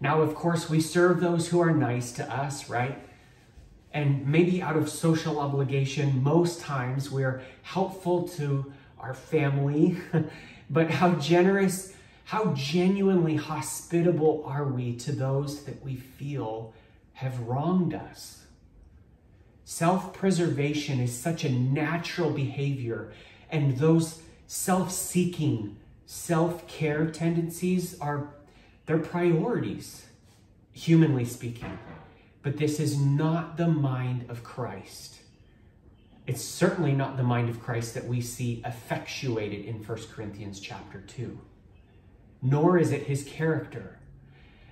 Now, 0.01 0.21
of 0.21 0.35
course, 0.35 0.69
we 0.69 0.81
serve 0.81 1.21
those 1.21 1.49
who 1.49 1.61
are 1.61 1.73
nice 1.73 2.13
to 2.13 2.33
us, 2.33 2.69
right? 2.69 2.99
And 3.93 4.27
maybe 4.27 4.61
out 4.61 4.77
of 4.77 4.89
social 4.89 5.39
obligation, 5.41 6.23
most 6.23 6.61
times 6.61 7.11
we're 7.11 7.43
helpful 7.63 8.29
to 8.29 8.73
our 8.99 9.15
family, 9.15 9.97
but 10.71 10.91
how 10.91 11.15
generous, 11.15 11.95
how 12.25 12.53
genuinely 12.53 13.37
hospitable 13.37 14.45
are 14.47 14.65
we 14.65 14.97
to 14.97 15.13
those 15.13 15.65
that 15.65 15.83
we 15.83 15.97
feel 15.97 16.75
have 17.15 17.41
wronged 17.41 17.95
us? 17.95 18.43
Self 19.65 20.13
preservation 20.13 21.01
is 21.01 21.17
such 21.17 21.45
a 21.45 21.51
natural 21.51 22.31
behavior, 22.31 23.13
and 23.51 23.79
those 23.79 24.21
self 24.47 24.91
seeking, 24.91 25.77
self 26.05 26.67
care 26.69 27.07
tendencies 27.07 27.99
are 28.01 28.35
their 28.87 28.99
priorities, 28.99 30.07
humanly 30.73 31.25
speaking. 31.25 31.79
But 32.43 32.57
this 32.57 32.79
is 32.79 33.01
not 33.01 33.57
the 33.57 33.67
mind 33.67 34.27
of 34.29 34.45
Christ. 34.45 35.17
It's 36.27 36.45
certainly 36.45 36.93
not 36.93 37.17
the 37.17 37.23
mind 37.23 37.49
of 37.49 37.63
Christ 37.63 37.95
that 37.95 38.07
we 38.07 38.21
see 38.21 38.63
effectuated 38.65 39.65
in 39.65 39.85
1 39.85 39.99
Corinthians 40.13 40.61
chapter 40.61 41.01
2. 41.01 41.39
Nor 42.43 42.79
is 42.79 42.93
it 42.93 43.05
his 43.05 43.25
character. 43.25 43.99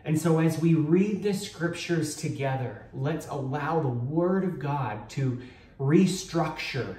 And 0.05 0.21
so, 0.21 0.39
as 0.39 0.61
we 0.61 0.75
read 0.75 1.23
the 1.23 1.33
scriptures 1.33 2.15
together, 2.15 2.87
let's 2.93 3.27
allow 3.29 3.81
the 3.81 3.89
Word 3.89 4.45
of 4.45 4.59
God 4.59 5.09
to 5.11 5.41
restructure, 5.81 6.97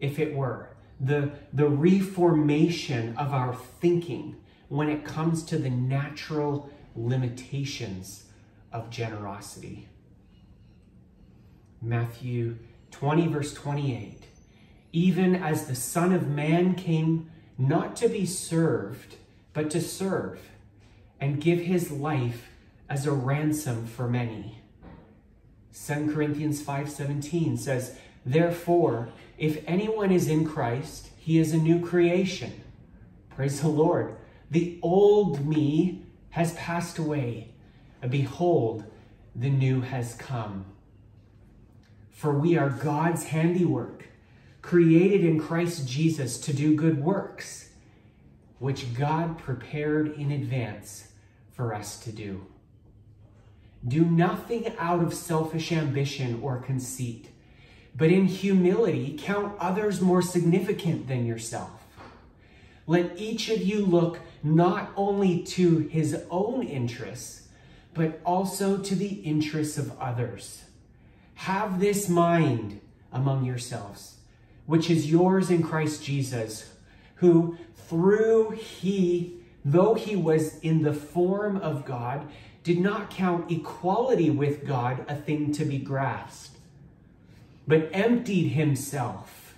if 0.00 0.18
it 0.18 0.34
were, 0.34 0.70
the, 1.00 1.30
the 1.52 1.68
reformation 1.68 3.16
of 3.16 3.32
our 3.32 3.54
thinking 3.54 4.36
when 4.68 4.88
it 4.88 5.04
comes 5.04 5.42
to 5.44 5.58
the 5.58 5.70
natural 5.70 6.70
limitations 6.94 8.24
of 8.72 8.90
generosity. 8.90 9.88
Matthew 11.80 12.58
20, 12.90 13.28
verse 13.28 13.54
28. 13.54 14.24
Even 14.92 15.34
as 15.36 15.66
the 15.66 15.74
Son 15.74 16.12
of 16.12 16.28
Man 16.28 16.74
came 16.74 17.30
not 17.56 17.96
to 17.96 18.08
be 18.08 18.26
served, 18.26 19.16
but 19.52 19.70
to 19.70 19.80
serve 19.80 20.40
and 21.20 21.40
give 21.40 21.60
his 21.60 21.90
life 21.90 22.48
as 22.88 23.06
a 23.06 23.12
ransom 23.12 23.86
for 23.86 24.08
many. 24.08 24.62
2 25.72 26.12
Corinthians 26.12 26.62
5:17 26.62 27.56
says, 27.56 27.96
"Therefore, 28.24 29.10
if 29.38 29.62
anyone 29.66 30.10
is 30.10 30.28
in 30.28 30.44
Christ, 30.44 31.10
he 31.16 31.38
is 31.38 31.52
a 31.52 31.58
new 31.58 31.80
creation." 31.80 32.52
Praise 33.30 33.60
the 33.60 33.68
Lord. 33.68 34.16
The 34.50 34.78
old 34.82 35.46
me 35.46 36.06
has 36.30 36.54
passed 36.54 36.98
away, 36.98 37.52
and 38.02 38.10
behold, 38.10 38.84
the 39.34 39.50
new 39.50 39.80
has 39.80 40.14
come. 40.14 40.64
For 42.10 42.36
we 42.36 42.56
are 42.56 42.70
God's 42.70 43.26
handiwork, 43.26 44.08
created 44.60 45.24
in 45.24 45.38
Christ 45.38 45.88
Jesus 45.88 46.38
to 46.40 46.52
do 46.52 46.74
good 46.74 47.02
works, 47.02 47.70
which 48.58 48.94
God 48.94 49.38
prepared 49.38 50.14
in 50.18 50.32
advance 50.32 51.12
for 51.52 51.72
us 51.72 52.00
to 52.00 52.10
do. 52.10 52.46
Do 53.86 54.04
nothing 54.04 54.72
out 54.78 55.02
of 55.02 55.14
selfish 55.14 55.70
ambition 55.70 56.40
or 56.42 56.58
conceit, 56.58 57.28
but 57.96 58.10
in 58.10 58.26
humility 58.26 59.16
count 59.18 59.54
others 59.58 60.00
more 60.00 60.22
significant 60.22 61.08
than 61.08 61.26
yourself. 61.26 61.70
Let 62.86 63.18
each 63.18 63.50
of 63.50 63.60
you 63.60 63.84
look 63.84 64.20
not 64.42 64.90
only 64.96 65.42
to 65.42 65.78
his 65.78 66.22
own 66.30 66.62
interests, 66.62 67.48
but 67.94 68.20
also 68.24 68.78
to 68.78 68.94
the 68.94 69.14
interests 69.24 69.76
of 69.76 69.98
others. 69.98 70.64
Have 71.34 71.80
this 71.80 72.08
mind 72.08 72.80
among 73.12 73.44
yourselves, 73.44 74.16
which 74.66 74.90
is 74.90 75.10
yours 75.10 75.50
in 75.50 75.62
Christ 75.62 76.02
Jesus, 76.02 76.72
who 77.16 77.56
through 77.74 78.50
he, 78.50 79.34
though 79.64 79.94
he 79.94 80.14
was 80.14 80.58
in 80.60 80.82
the 80.82 80.92
form 80.92 81.56
of 81.56 81.84
God, 81.84 82.26
did 82.62 82.78
not 82.78 83.10
count 83.10 83.50
equality 83.50 84.30
with 84.30 84.66
God 84.66 85.04
a 85.08 85.16
thing 85.16 85.52
to 85.52 85.64
be 85.64 85.78
grasped, 85.78 86.57
but 87.68 87.90
emptied 87.92 88.48
himself 88.48 89.54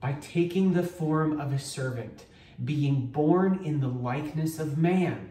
by 0.00 0.12
taking 0.20 0.74
the 0.74 0.82
form 0.82 1.40
of 1.40 1.50
a 1.50 1.58
servant, 1.58 2.26
being 2.62 3.06
born 3.06 3.58
in 3.64 3.80
the 3.80 3.88
likeness 3.88 4.58
of 4.58 4.76
man. 4.76 5.30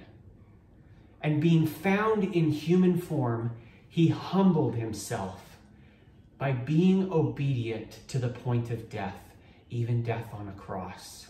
And 1.22 1.40
being 1.40 1.68
found 1.68 2.24
in 2.24 2.50
human 2.50 3.00
form, 3.00 3.52
he 3.88 4.08
humbled 4.08 4.76
himself 4.76 5.58
by 6.40 6.52
being 6.52 7.12
obedient 7.12 8.00
to 8.08 8.18
the 8.18 8.30
point 8.30 8.72
of 8.72 8.90
death, 8.90 9.36
even 9.70 10.02
death 10.02 10.28
on 10.34 10.48
a 10.48 10.60
cross. 10.60 11.28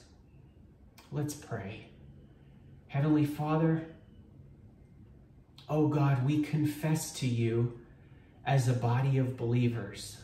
Let's 1.12 1.34
pray. 1.34 1.88
Heavenly 2.88 3.26
Father, 3.26 3.88
oh 5.68 5.90
God, 5.90 6.26
we 6.26 6.42
confess 6.42 7.12
to 7.20 7.28
you 7.28 7.80
as 8.46 8.70
a 8.70 8.74
body 8.74 9.18
of 9.18 9.36
believers. 9.36 10.18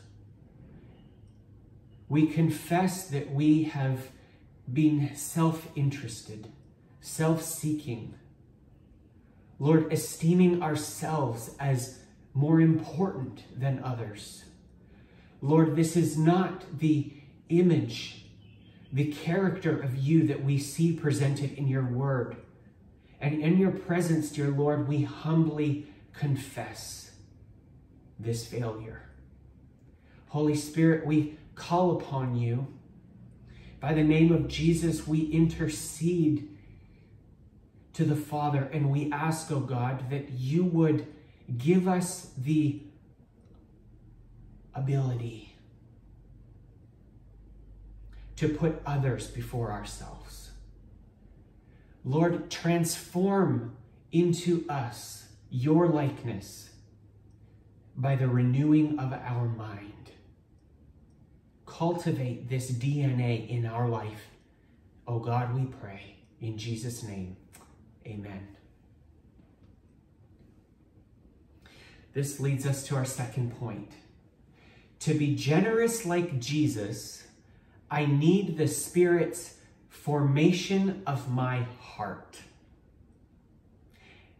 We 2.12 2.27
confess 2.27 3.08
that 3.08 3.32
we 3.32 3.63
have 3.63 4.10
been 4.72 5.15
self 5.15 5.70
interested, 5.77 6.50
self 7.00 7.41
seeking. 7.41 8.15
Lord, 9.60 9.94
esteeming 9.94 10.62
ourselves 10.62 11.56
as 11.58 12.00
more 12.34 12.60
important 12.60 13.58
than 13.58 13.82
others. 13.82 14.44
Lord, 15.41 15.77
this 15.77 15.96
is 15.96 16.18
not 16.18 16.80
the 16.80 17.13
image, 17.48 18.25
the 18.91 19.13
character 19.13 19.80
of 19.80 19.96
you 19.96 20.27
that 20.27 20.44
we 20.44 20.58
see 20.58 20.91
presented 20.91 21.53
in 21.53 21.70
your 21.70 21.86
word. 21.86 22.36
And 23.22 23.42
in 23.42 23.57
your 23.57 23.72
presence, 23.72 24.31
dear 24.31 24.50
Lord, 24.50 24.85
we 24.85 25.03
humbly 25.03 25.88
confess 26.12 27.12
this 28.20 28.46
failure. 28.46 29.03
Holy 30.27 30.55
Spirit, 30.55 31.05
we 31.05 31.38
call 31.61 31.95
upon 31.95 32.35
you. 32.35 32.67
By 33.79 33.93
the 33.93 34.03
name 34.03 34.31
of 34.31 34.47
Jesus, 34.47 35.07
we 35.07 35.21
intercede 35.21 36.50
to 37.93 38.03
the 38.03 38.15
Father 38.15 38.67
and 38.74 38.89
we 38.89 39.11
ask, 39.11 39.51
oh 39.51 39.59
God, 39.59 40.09
that 40.09 40.31
you 40.31 40.63
would 40.63 41.05
give 41.57 41.87
us 41.87 42.31
the 42.35 42.81
ability 44.74 45.53
to 48.37 48.50
put 48.50 48.81
others 48.83 49.27
before 49.27 49.71
ourselves. 49.71 50.51
Lord, 52.03 52.50
transform 52.50 53.75
into 54.11 54.65
us 54.67 55.27
your 55.51 55.87
likeness 55.87 56.71
by 57.95 58.15
the 58.15 58.27
renewing 58.27 58.97
of 58.97 59.13
our 59.13 59.47
mind. 59.47 60.00
Cultivate 61.81 62.48
this 62.48 62.70
DNA 62.70 63.50
in 63.50 63.65
our 63.65 63.89
life. 63.89 64.27
Oh 65.07 65.17
God, 65.17 65.55
we 65.55 65.65
pray. 65.65 66.17
In 66.39 66.55
Jesus' 66.55 67.01
name, 67.01 67.37
amen. 68.05 68.50
This 72.13 72.39
leads 72.39 72.67
us 72.67 72.85
to 72.85 72.96
our 72.96 73.03
second 73.03 73.59
point. 73.59 73.94
To 75.00 75.15
be 75.15 75.33
generous 75.33 76.05
like 76.05 76.39
Jesus, 76.39 77.24
I 77.89 78.05
need 78.05 78.59
the 78.59 78.67
Spirit's 78.67 79.55
formation 79.89 81.01
of 81.07 81.31
my 81.31 81.65
heart. 81.79 82.41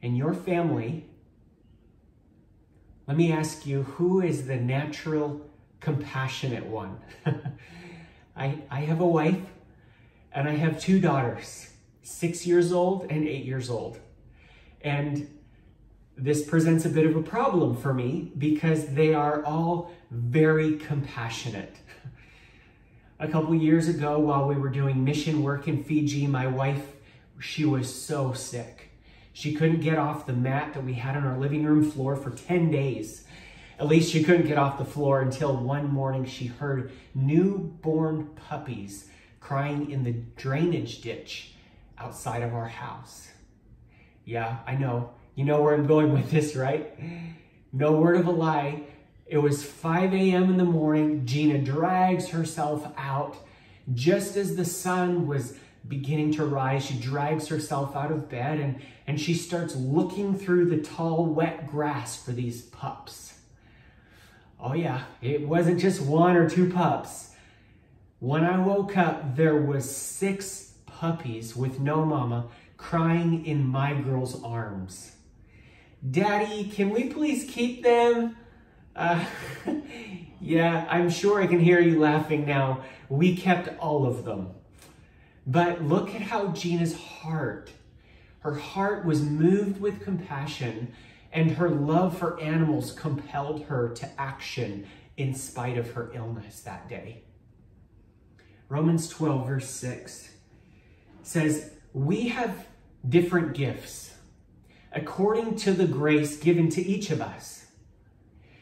In 0.04 0.16
your 0.16 0.36
family, 0.36 1.08
let 3.08 3.18
me 3.18 3.32
ask 3.32 3.66
you 3.66 3.82
who 3.82 4.22
is 4.22 4.46
the 4.46 4.58
natural 4.58 5.50
compassionate 5.82 6.66
one? 6.66 6.98
I, 8.36 8.60
I 8.70 8.80
have 8.82 9.02
a 9.02 9.08
wife 9.08 9.42
and 10.32 10.48
I 10.48 10.56
have 10.56 10.80
two 10.80 11.00
daughters, 11.00 11.70
six 12.04 12.48
years 12.48 12.72
old 12.72 13.08
and 13.10 13.28
eight 13.28 13.44
years 13.44 13.70
old. 13.70 14.00
And 14.82 15.28
this 16.18 16.46
presents 16.46 16.86
a 16.86 16.90
bit 16.90 17.06
of 17.06 17.16
a 17.16 17.22
problem 17.22 17.76
for 17.76 17.94
me 17.94 18.32
because 18.38 18.88
they 18.88 19.14
are 19.14 19.44
all 19.44 19.92
very 20.12 20.78
compassionate. 20.78 21.76
A 23.20 23.28
couple 23.28 23.54
years 23.54 23.88
ago, 23.88 24.18
while 24.18 24.48
we 24.48 24.56
were 24.56 24.70
doing 24.70 25.04
mission 25.04 25.44
work 25.44 25.68
in 25.68 25.84
Fiji, 25.84 26.26
my 26.26 26.48
wife, 26.48 26.84
she 27.40 27.66
was 27.66 27.94
so 27.94 28.34
sick. 28.34 28.92
She 29.34 29.54
couldn't 29.54 29.82
get 29.82 29.98
off 29.98 30.26
the 30.26 30.34
mat 30.34 30.74
that 30.74 30.84
we 30.84 30.94
had 30.94 31.16
on 31.16 31.24
our 31.24 31.38
living 31.38 31.64
room 31.64 31.90
floor 31.90 32.16
for 32.16 32.32
10 32.32 32.72
days. 32.72 33.26
At 33.82 33.88
least 33.88 34.12
she 34.12 34.24
couldn't 34.24 34.46
get 34.46 34.60
off 34.60 34.78
the 34.78 34.86
floor 34.86 35.22
until 35.22 35.58
one 35.58 35.92
morning 35.92 36.24
she 36.24 36.46
heard 36.46 36.92
newborn 37.16 38.28
puppies 38.48 39.10
crying 39.40 39.90
in 39.90 40.04
the 40.04 40.12
drainage 40.12 41.02
ditch 41.02 41.54
outside 41.98 42.44
of 42.44 42.54
our 42.54 42.68
house. 42.68 43.30
Yeah, 44.24 44.60
I 44.68 44.76
know. 44.76 45.10
You 45.34 45.46
know 45.46 45.64
where 45.64 45.74
I'm 45.74 45.88
going 45.88 46.14
with 46.14 46.30
this, 46.30 46.56
right? 46.56 46.94
No 47.74 47.94
word 47.94 48.18
of 48.18 48.28
a 48.28 48.32
lie. 48.32 48.84
It 49.26 49.40
was 49.40 49.64
5 49.64 50.14
a.m. 50.14 50.52
in 50.52 50.58
the 50.58 50.64
morning. 50.64 51.26
Gina 51.26 51.58
drags 51.58 52.28
herself 52.28 52.88
out. 52.98 53.36
Just 53.96 54.38
as 54.38 54.56
the 54.56 54.66
sun 54.66 55.26
was 55.26 55.58
beginning 55.88 56.34
to 56.34 56.46
rise, 56.46 56.86
she 56.86 57.00
drags 57.00 57.48
herself 57.48 57.96
out 57.96 58.12
of 58.12 58.30
bed 58.30 58.60
and, 58.60 58.80
and 59.08 59.20
she 59.20 59.34
starts 59.34 59.76
looking 59.76 60.38
through 60.38 60.66
the 60.66 60.84
tall, 60.84 61.26
wet 61.26 61.68
grass 61.68 62.24
for 62.24 62.32
these 62.32 62.62
pups. 62.62 63.31
Oh 64.64 64.74
yeah, 64.74 65.04
it 65.24 65.48
wasn't 65.48 65.80
just 65.80 66.02
one 66.02 66.36
or 66.36 66.48
two 66.48 66.70
pups. 66.70 67.32
When 68.20 68.44
I 68.44 68.60
woke 68.60 68.96
up, 68.96 69.36
there 69.36 69.56
was 69.56 69.90
six 69.90 70.74
puppies 70.86 71.56
with 71.56 71.80
no 71.80 72.06
mama 72.06 72.46
crying 72.78 73.44
in 73.44 73.66
my 73.66 74.00
girl's 74.00 74.42
arms. 74.44 75.14
Daddy, 76.10 76.66
can 76.66 76.92
we 76.92 77.06
please 77.06 77.50
keep 77.50 77.82
them? 77.82 78.38
Uh, 78.96 79.26
yeah, 80.42 80.86
I'm 80.90 81.10
sure 81.10 81.42
I 81.42 81.48
can 81.48 81.60
hear 81.60 81.80
you 81.80 82.00
laughing 82.00 82.46
now. 82.46 82.84
We 83.10 83.36
kept 83.36 83.80
all 83.80 84.06
of 84.06 84.26
them. 84.26 84.50
But 85.48 85.84
look 85.84 86.14
at 86.14 86.22
how 86.22 86.50
Gina's 86.50 86.96
heart, 86.96 87.72
her 88.42 88.56
heart 88.56 89.06
was 89.06 89.24
moved 89.24 89.82
with 89.82 90.02
compassion 90.02 90.94
and 91.32 91.52
her 91.52 91.70
love 91.70 92.18
for 92.18 92.40
animals 92.40 92.92
compelled 92.92 93.66
her 93.66 93.90
to 93.90 94.22
action 94.22 94.88
in 95.18 95.34
spite 95.34 95.78
of 95.78 95.92
her 95.92 96.12
illness 96.14 96.62
that 96.62 96.90
day. 96.90 97.24
Romans 98.70 99.10
12, 99.10 99.48
verse 99.48 99.70
6 99.70 100.32
says, 101.24 101.72
We 101.94 102.30
have 102.30 102.68
different 103.08 103.54
gifts 103.54 104.16
according 104.94 105.56
to 105.56 105.74
the 105.74 105.88
grace 105.88 106.38
given 106.38 106.70
to 106.70 106.82
each 106.82 107.12
of 107.12 107.22
us. 107.22 107.68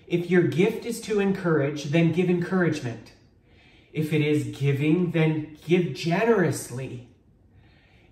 If 0.07 0.29
your 0.29 0.43
gift 0.43 0.85
is 0.85 1.01
to 1.01 1.19
encourage, 1.19 1.85
then 1.85 2.11
give 2.11 2.29
encouragement. 2.29 3.13
If 3.93 4.13
it 4.13 4.21
is 4.21 4.55
giving, 4.57 5.11
then 5.11 5.57
give 5.65 5.93
generously. 5.93 7.09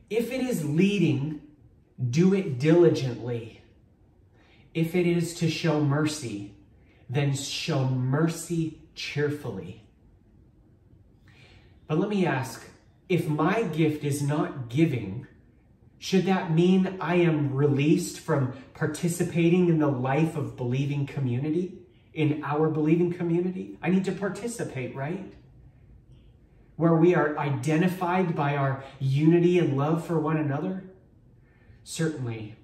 If 0.09 0.31
it 0.31 0.41
is 0.41 0.65
leading, 0.65 1.41
do 2.09 2.33
it 2.33 2.59
diligently. 2.59 3.56
If 4.77 4.93
it 4.93 5.07
is 5.07 5.33
to 5.39 5.49
show 5.49 5.83
mercy, 5.83 6.53
then 7.09 7.33
show 7.33 7.85
mercy 7.85 8.79
cheerfully. 8.93 9.81
But 11.87 11.97
let 11.97 12.09
me 12.09 12.27
ask 12.27 12.63
if 13.09 13.27
my 13.27 13.63
gift 13.63 14.03
is 14.03 14.21
not 14.21 14.69
giving, 14.69 15.25
should 15.97 16.27
that 16.27 16.51
mean 16.53 16.95
I 17.01 17.15
am 17.15 17.55
released 17.55 18.19
from 18.19 18.53
participating 18.75 19.67
in 19.67 19.79
the 19.79 19.87
life 19.87 20.35
of 20.35 20.55
believing 20.55 21.07
community, 21.07 21.79
in 22.13 22.43
our 22.43 22.69
believing 22.69 23.11
community? 23.11 23.79
I 23.81 23.89
need 23.89 24.05
to 24.05 24.11
participate, 24.11 24.95
right? 24.95 25.33
Where 26.75 26.93
we 26.93 27.15
are 27.15 27.35
identified 27.39 28.35
by 28.35 28.55
our 28.55 28.83
unity 28.99 29.57
and 29.57 29.75
love 29.75 30.05
for 30.05 30.19
one 30.19 30.37
another? 30.37 30.83
Certainly. 31.83 32.57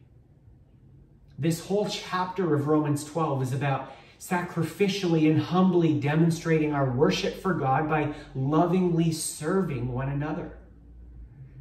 This 1.37 1.65
whole 1.65 1.87
chapter 1.87 2.53
of 2.53 2.67
Romans 2.67 3.03
12 3.03 3.41
is 3.41 3.53
about 3.53 3.91
sacrificially 4.19 5.29
and 5.29 5.41
humbly 5.41 5.99
demonstrating 5.99 6.73
our 6.73 6.89
worship 6.89 7.41
for 7.41 7.53
God 7.53 7.89
by 7.89 8.13
lovingly 8.33 9.11
serving 9.11 9.91
one 9.91 10.09
another. 10.09 10.57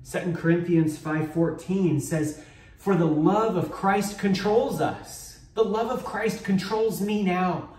2 0.04 0.36
Corinthians 0.36 0.96
5:14 0.96 2.00
says, 2.00 2.42
"For 2.76 2.94
the 2.94 3.06
love 3.06 3.56
of 3.56 3.72
Christ 3.72 4.18
controls 4.18 4.80
us. 4.80 5.40
The 5.54 5.64
love 5.64 5.90
of 5.90 6.04
Christ 6.04 6.44
controls 6.44 7.00
me 7.00 7.22
now, 7.22 7.70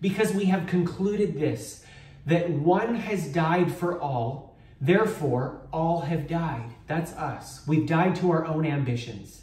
because 0.00 0.32
we 0.32 0.46
have 0.46 0.66
concluded 0.66 1.34
this, 1.38 1.84
that 2.26 2.50
one 2.50 2.96
has 2.96 3.32
died 3.32 3.72
for 3.72 3.98
all, 3.98 4.56
therefore 4.80 5.62
all 5.72 6.00
have 6.00 6.28
died." 6.28 6.74
That's 6.86 7.12
us. 7.14 7.66
We've 7.66 7.86
died 7.86 8.16
to 8.16 8.30
our 8.30 8.44
own 8.44 8.66
ambitions. 8.66 9.42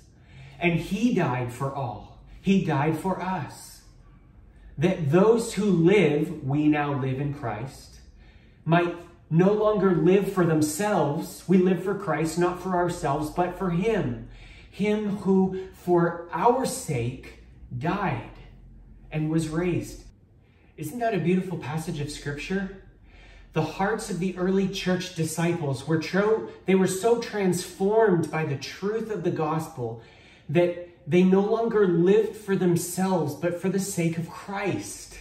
And 0.60 0.80
he 0.80 1.13
died 1.13 1.52
for 1.52 1.74
all. 1.74 2.19
He 2.41 2.65
died 2.65 2.98
for 2.98 3.22
us 3.22 3.82
that 4.78 5.12
those 5.12 5.54
who 5.54 5.65
live, 5.65 6.43
we 6.43 6.67
now 6.67 6.93
live 6.93 7.19
in 7.19 7.34
Christ, 7.34 8.00
might 8.63 8.95
no 9.30 9.52
longer 9.52 9.93
live 9.93 10.32
for 10.32 10.45
themselves. 10.45 11.43
We 11.48 11.58
live 11.58 11.84
for 11.84 11.95
Christ, 11.95 12.39
not 12.39 12.62
for 12.62 12.76
ourselves, 12.76 13.30
but 13.30 13.58
for 13.58 13.72
Him. 13.72 14.30
Him 14.72 15.17
who, 15.17 15.67
for 15.74 16.30
our 16.32 16.65
sake, 16.65 17.43
died 17.78 18.32
and 19.12 19.30
was 19.30 19.50
raised. 19.50 20.04
Isn't 20.78 21.00
that 21.00 21.13
a 21.13 21.19
beautiful 21.19 21.58
passage 21.58 22.00
of 22.00 22.10
Scripture? 22.10 22.84
The 23.54 23.62
hearts 23.63 24.10
of 24.10 24.19
the 24.19 24.38
early 24.38 24.69
church 24.69 25.15
disciples 25.15 25.88
were 25.88 25.98
tro- 25.98 26.50
they 26.65 26.76
were 26.76 26.88
so 26.88 27.19
transformed 27.19 28.32
by 28.32 28.45
the 28.45 28.56
truth 28.56 29.10
of 29.12 29.24
the 29.24 29.32
gospel 29.32 30.02
that 30.49 30.89
they 31.07 31.23
no 31.23 31.41
longer 31.41 31.88
lived 31.88 32.35
for 32.35 32.55
themselves, 32.55 33.35
but 33.35 33.62
for 33.62 33.69
the 33.69 33.79
sake 33.79 34.17
of 34.17 34.29
Christ. 34.29 35.17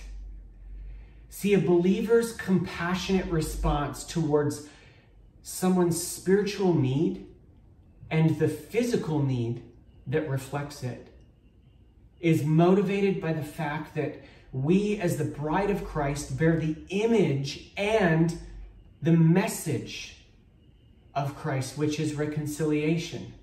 See, 1.29 1.55
a 1.55 1.59
believer's 1.59 2.33
compassionate 2.33 3.27
response 3.27 4.05
towards 4.05 4.69
someone's 5.43 6.03
spiritual 6.03 6.75
need 6.75 7.27
and 8.11 8.39
the 8.39 8.49
physical 8.49 9.23
need 9.23 9.63
that 10.07 10.29
reflects 10.29 10.83
it 10.83 11.09
is 12.21 12.43
motivated 12.43 13.21
by 13.21 13.33
the 13.33 13.43
fact 13.43 13.95
that 13.95 14.21
we, 14.53 14.99
as 14.99 15.17
the 15.17 15.25
bride 15.25 15.71
of 15.71 15.85
Christ, 15.85 16.37
bear 16.37 16.59
the 16.59 16.77
image 16.89 17.71
and 17.77 18.37
the 19.01 19.13
message 19.13 20.17
of 21.15 21.37
Christ, 21.37 21.79
which 21.79 22.01
is 22.01 22.15
reconciliation. 22.15 23.35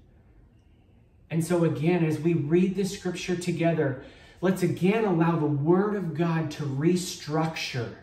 And 1.30 1.44
so, 1.44 1.64
again, 1.64 2.06
as 2.06 2.20
we 2.20 2.34
read 2.34 2.76
the 2.76 2.86
scripture 2.86 3.36
together, 3.36 4.04
let's 4.42 4.64
again 4.64 5.06
allow 5.06 5.38
the 5.38 5.46
Word 5.46 5.96
of 5.96 6.16
God 6.16 6.52
to 6.52 6.64
restructure 6.64 7.96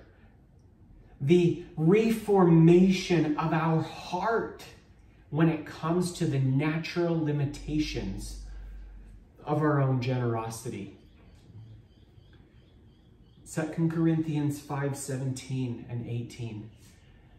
the 1.21 1.65
reformation 1.77 3.39
of 3.39 3.53
our 3.53 3.81
heart 3.81 4.65
when 5.31 5.49
it 5.49 5.65
comes 5.65 6.13
to 6.13 6.27
the 6.27 6.41
natural 6.41 7.19
limitations 7.19 8.43
of 9.45 9.63
our 9.63 9.81
own 9.81 10.03
generosity. 10.03 10.97
2 13.53 13.89
Corinthians 13.89 14.61
5 14.61 14.97
17 14.97 15.87
and 15.89 16.07
18. 16.07 16.71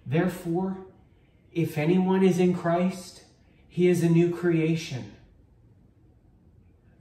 Therefore, 0.05 0.77
if 1.51 1.77
anyone 1.77 2.23
is 2.23 2.39
in 2.39 2.53
Christ, 2.53 3.23
he 3.67 3.87
is 3.87 4.01
a 4.01 4.09
new 4.09 4.33
creation. 4.33 5.13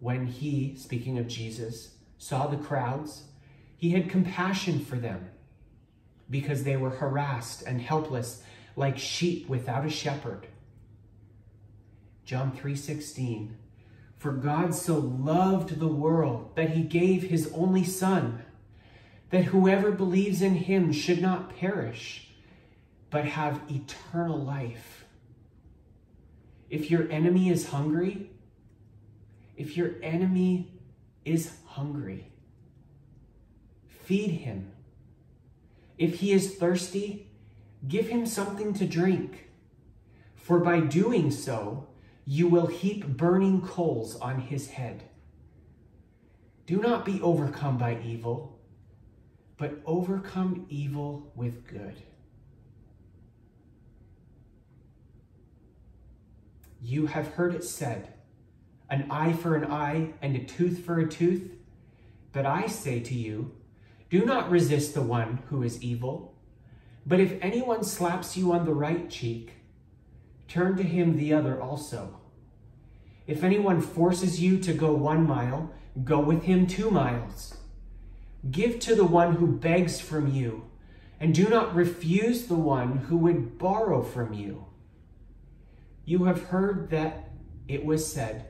When 0.00 0.26
he, 0.26 0.74
speaking 0.76 1.18
of 1.18 1.28
Jesus, 1.28 1.94
saw 2.18 2.46
the 2.46 2.56
crowds, 2.56 3.24
he 3.76 3.90
had 3.90 4.10
compassion 4.10 4.84
for 4.84 4.96
them 4.96 5.30
because 6.30 6.64
they 6.64 6.76
were 6.76 6.90
harassed 6.90 7.62
and 7.62 7.80
helpless 7.80 8.42
like 8.76 8.98
sheep 8.98 9.48
without 9.48 9.86
a 9.86 9.90
shepherd. 9.90 10.46
John 12.24 12.52
3:16 12.52 13.54
For 14.18 14.32
God 14.32 14.74
so 14.74 14.98
loved 14.98 15.78
the 15.78 15.88
world 15.88 16.54
that 16.56 16.70
he 16.70 16.82
gave 16.82 17.22
his 17.22 17.50
only 17.54 17.84
son 17.84 18.42
that 19.30 19.46
whoever 19.46 19.90
believes 19.90 20.42
in 20.42 20.54
him 20.54 20.92
should 20.92 21.20
not 21.20 21.56
perish 21.56 22.28
but 23.10 23.24
have 23.24 23.62
eternal 23.70 24.38
life. 24.38 25.04
If 26.68 26.90
your 26.90 27.10
enemy 27.10 27.48
is 27.48 27.70
hungry, 27.70 28.30
if 29.58 29.76
your 29.76 29.96
enemy 30.04 30.72
is 31.24 31.50
hungry, 31.66 32.30
feed 33.88 34.30
him. 34.30 34.70
If 35.98 36.20
he 36.20 36.32
is 36.32 36.54
thirsty, 36.54 37.32
give 37.86 38.06
him 38.06 38.24
something 38.24 38.72
to 38.74 38.86
drink. 38.86 39.50
For 40.36 40.60
by 40.60 40.78
doing 40.78 41.32
so, 41.32 41.88
you 42.24 42.46
will 42.46 42.68
heap 42.68 43.04
burning 43.04 43.60
coals 43.60 44.14
on 44.20 44.40
his 44.42 44.70
head. 44.70 45.02
Do 46.66 46.76
not 46.76 47.04
be 47.04 47.20
overcome 47.20 47.78
by 47.78 48.00
evil, 48.04 48.60
but 49.56 49.80
overcome 49.84 50.66
evil 50.68 51.32
with 51.34 51.66
good. 51.66 51.96
You 56.80 57.06
have 57.06 57.34
heard 57.34 57.56
it 57.56 57.64
said, 57.64 58.14
an 58.90 59.06
eye 59.10 59.32
for 59.32 59.54
an 59.54 59.70
eye 59.70 60.14
and 60.22 60.36
a 60.36 60.44
tooth 60.44 60.84
for 60.84 60.98
a 60.98 61.08
tooth? 61.08 61.50
But 62.32 62.46
I 62.46 62.66
say 62.66 63.00
to 63.00 63.14
you, 63.14 63.52
do 64.10 64.24
not 64.24 64.50
resist 64.50 64.94
the 64.94 65.02
one 65.02 65.42
who 65.48 65.62
is 65.62 65.82
evil. 65.82 66.34
But 67.06 67.20
if 67.20 67.34
anyone 67.42 67.84
slaps 67.84 68.36
you 68.36 68.52
on 68.52 68.64
the 68.64 68.74
right 68.74 69.08
cheek, 69.10 69.52
turn 70.46 70.76
to 70.76 70.82
him 70.82 71.16
the 71.16 71.32
other 71.32 71.60
also. 71.60 72.20
If 73.26 73.44
anyone 73.44 73.80
forces 73.80 74.40
you 74.40 74.58
to 74.60 74.72
go 74.72 74.92
one 74.94 75.26
mile, 75.26 75.70
go 76.04 76.20
with 76.20 76.44
him 76.44 76.66
two 76.66 76.90
miles. 76.90 77.58
Give 78.50 78.78
to 78.80 78.94
the 78.94 79.04
one 79.04 79.36
who 79.36 79.46
begs 79.46 80.00
from 80.00 80.32
you, 80.32 80.64
and 81.20 81.34
do 81.34 81.48
not 81.48 81.74
refuse 81.74 82.46
the 82.46 82.54
one 82.54 82.96
who 82.96 83.16
would 83.18 83.58
borrow 83.58 84.02
from 84.02 84.32
you. 84.32 84.66
You 86.04 86.24
have 86.24 86.44
heard 86.44 86.88
that 86.90 87.30
it 87.66 87.84
was 87.84 88.10
said, 88.10 88.46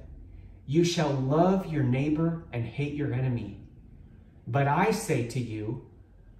you 0.68 0.84
shall 0.84 1.10
love 1.10 1.72
your 1.72 1.82
neighbor 1.82 2.44
and 2.52 2.66
hate 2.66 2.92
your 2.92 3.14
enemy. 3.14 3.58
But 4.46 4.68
I 4.68 4.90
say 4.90 5.26
to 5.28 5.40
you, 5.40 5.86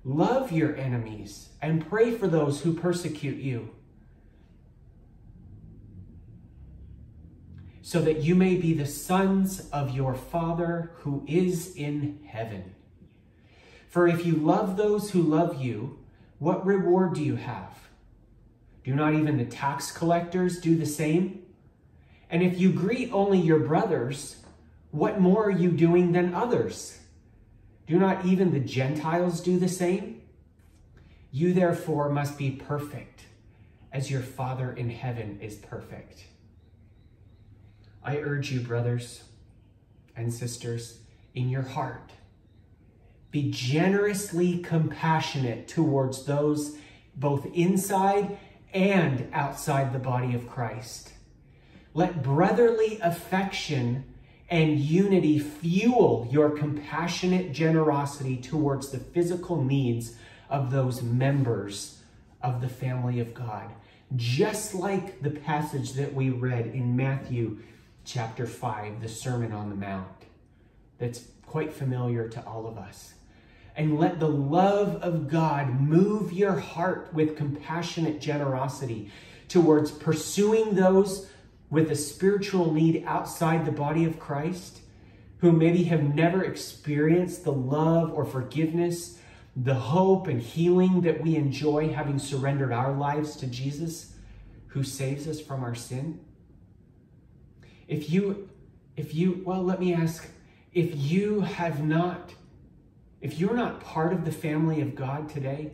love 0.05 0.53
your 0.53 0.77
enemies 0.77 1.49
and 1.63 1.89
pray 1.89 2.11
for 2.11 2.29
those 2.29 2.61
who 2.61 2.75
persecute 2.75 3.39
you. 3.39 3.71
so 7.81 8.03
that 8.03 8.23
you 8.23 8.35
may 8.35 8.55
be 8.55 8.75
the 8.75 8.85
sons 8.85 9.67
of 9.71 9.97
your 9.97 10.15
Father 10.15 10.91
who 10.97 11.25
is 11.27 11.75
in 11.75 12.21
heaven. 12.27 12.75
For 13.89 14.07
if 14.07 14.27
you 14.27 14.35
love 14.35 14.77
those 14.77 15.13
who 15.13 15.23
love 15.23 15.59
you, 15.59 15.99
what 16.39 16.67
reward 16.67 17.15
do 17.15 17.23
you 17.23 17.37
have? 17.37 17.89
Do 18.85 18.95
not 18.95 19.15
even 19.15 19.39
the 19.39 19.47
tax 19.47 19.91
collectors 19.91 20.61
do 20.61 20.77
the 20.77 20.85
same? 20.85 21.47
And 22.31 22.43
if 22.43 22.59
you 22.59 22.73
greet 22.73 23.11
only 23.13 23.39
your 23.39 23.61
brothers, 23.61 24.37
what 24.91 25.21
more 25.21 25.45
are 25.47 25.51
you 25.51 25.71
doing 25.71 26.13
than 26.13 26.35
others? 26.35 26.99
Do 27.87 27.99
not 27.99 28.25
even 28.27 28.53
the 28.53 28.61
Gentiles 28.61 29.41
do 29.41 29.59
the 29.59 29.69
same? 29.69 30.23
You 31.31 31.53
therefore 31.53 32.09
must 32.11 32.37
be 32.37 32.51
perfect, 32.51 33.25
as 33.93 34.11
your 34.11 34.21
Father 34.21 34.73
in 34.73 34.91
heaven 34.91 35.39
is 35.41 35.57
perfect. 35.57 36.25
I 38.03 38.19
urge 38.19 38.51
you, 38.53 38.61
brothers 38.61 39.25
and 40.17 40.33
sisters, 40.33 41.01
in 41.35 41.49
your 41.49 41.63
heart, 41.63 42.13
be 43.31 43.51
generously 43.51 44.59
compassionate 44.59 45.69
towards 45.69 46.25
those 46.25 46.77
both 47.15 47.47
inside 47.55 48.39
and 48.73 49.29
outside 49.33 49.93
the 49.93 49.99
body 49.99 50.35
of 50.35 50.49
Christ. 50.49 51.13
Let 51.99 52.23
brotherly 52.23 53.01
affection 53.03 54.05
and 54.49 54.79
unity 54.79 55.41
fuel 55.41 56.29
your 56.31 56.51
compassionate 56.51 57.53
generosity 57.53 58.37
towards 58.37 58.91
the 58.91 59.01
physical 59.01 59.65
needs 59.65 60.15
of 60.49 60.71
those 60.71 61.03
members 61.03 62.01
of 62.41 62.61
the 62.61 62.69
family 62.69 63.19
of 63.19 63.35
God. 63.35 63.73
Just 64.15 64.77
like 64.77 65.23
the 65.23 65.31
passage 65.31 65.95
that 65.95 66.15
we 66.15 66.31
read 66.31 66.67
in 66.67 66.95
Matthew 66.95 67.59
chapter 68.05 68.47
5, 68.47 69.03
the 69.03 69.09
Sermon 69.09 69.51
on 69.51 69.69
the 69.69 69.75
Mount, 69.75 70.07
that's 70.99 71.25
quite 71.47 71.73
familiar 71.73 72.29
to 72.29 72.47
all 72.47 72.69
of 72.69 72.79
us. 72.79 73.15
And 73.75 73.99
let 73.99 74.21
the 74.21 74.29
love 74.29 75.03
of 75.03 75.29
God 75.29 75.81
move 75.81 76.33
your 76.33 76.61
heart 76.61 77.13
with 77.13 77.37
compassionate 77.37 78.21
generosity 78.21 79.11
towards 79.49 79.91
pursuing 79.91 80.77
those 80.77 81.29
with 81.71 81.91
a 81.91 81.97
spiritual 81.97 82.73
need 82.73 83.05
outside 83.07 83.65
the 83.65 83.73
body 83.73 84.05
of 84.05 84.19
Christ, 84.19 84.81
who 85.39 85.53
maybe 85.53 85.85
have 85.85 86.15
never 86.15 86.43
experienced 86.43 87.45
the 87.45 87.53
love 87.53 88.13
or 88.13 88.25
forgiveness, 88.25 89.19
the 89.55 89.75
hope 89.75 90.27
and 90.27 90.41
healing 90.41 91.03
that 91.03 91.21
we 91.21 91.37
enjoy 91.37 91.93
having 91.93 92.19
surrendered 92.19 92.73
our 92.73 92.93
lives 92.93 93.37
to 93.37 93.47
Jesus, 93.47 94.15
who 94.69 94.83
saves 94.83 95.27
us 95.29 95.41
from 95.41 95.63
our 95.63 95.75
sin? 95.75 96.21
If 97.87 98.11
you, 98.11 98.49
if 98.97 99.15
you, 99.15 99.43
well, 99.45 99.63
let 99.63 99.81
me 99.81 99.95
ask, 99.95 100.29
if 100.73 100.95
you 100.95 101.41
have 101.41 101.85
not, 101.85 102.35
if 103.21 103.39
you're 103.39 103.55
not 103.55 103.81
part 103.81 104.13
of 104.13 104.25
the 104.25 104.33
family 104.33 104.81
of 104.81 104.95
God 104.95 105.29
today, 105.29 105.73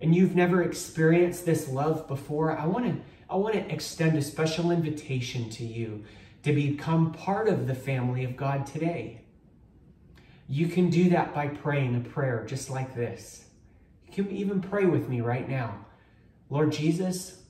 and 0.00 0.14
you've 0.14 0.36
never 0.36 0.62
experienced 0.62 1.44
this 1.44 1.68
love 1.68 2.06
before, 2.06 2.56
I 2.56 2.66
want 2.66 2.86
to 2.86 3.00
I 3.30 3.36
want 3.36 3.54
to 3.54 3.72
extend 3.72 4.16
a 4.16 4.22
special 4.22 4.70
invitation 4.70 5.50
to 5.50 5.64
you 5.64 6.04
to 6.42 6.52
become 6.52 7.12
part 7.12 7.48
of 7.48 7.66
the 7.66 7.74
family 7.74 8.24
of 8.24 8.36
God 8.36 8.66
today. 8.66 9.22
You 10.48 10.68
can 10.68 10.88
do 10.88 11.10
that 11.10 11.34
by 11.34 11.48
praying 11.48 11.94
a 11.94 12.08
prayer 12.08 12.44
just 12.46 12.70
like 12.70 12.94
this. 12.94 13.44
You 14.06 14.24
can 14.24 14.30
even 14.34 14.62
pray 14.62 14.86
with 14.86 15.08
me 15.08 15.20
right 15.20 15.46
now. 15.48 15.84
Lord 16.48 16.72
Jesus, 16.72 17.42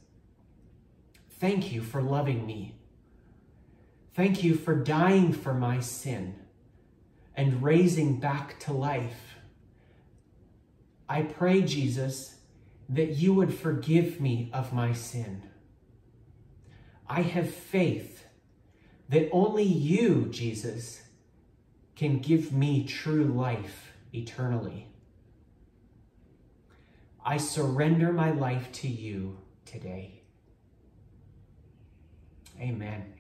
thank 1.39 1.73
you 1.73 1.81
for 1.81 2.03
loving 2.03 2.45
me. 2.45 2.75
Thank 4.15 4.43
you 4.43 4.57
for 4.57 4.75
dying 4.75 5.33
for 5.33 5.55
my 5.55 5.79
sin 5.79 6.35
and 7.37 7.63
raising 7.63 8.19
back 8.19 8.59
to 8.61 8.73
life. 8.73 9.37
I 11.09 11.23
pray, 11.23 11.63
Jesus, 11.63 12.35
that 12.89 13.11
you 13.11 13.33
would 13.33 13.55
forgive 13.55 14.21
me 14.21 14.51
of 14.53 14.73
my 14.73 14.93
sin. 14.93 15.48
I 17.09 17.23
have 17.23 17.51
faith 17.51 18.25
that 19.09 19.31
only 19.33 19.65
you, 19.65 20.27
Jesus, 20.31 21.03
can 21.97 22.19
give 22.19 22.53
me 22.53 22.85
true 22.85 23.25
life 23.25 23.93
eternally. 24.13 24.89
I 27.25 27.39
surrender 27.39 28.13
my 28.13 28.31
life 28.31 28.71
to 28.73 28.89
you 28.89 29.39
today. 29.65 30.23
Amen. 32.61 33.15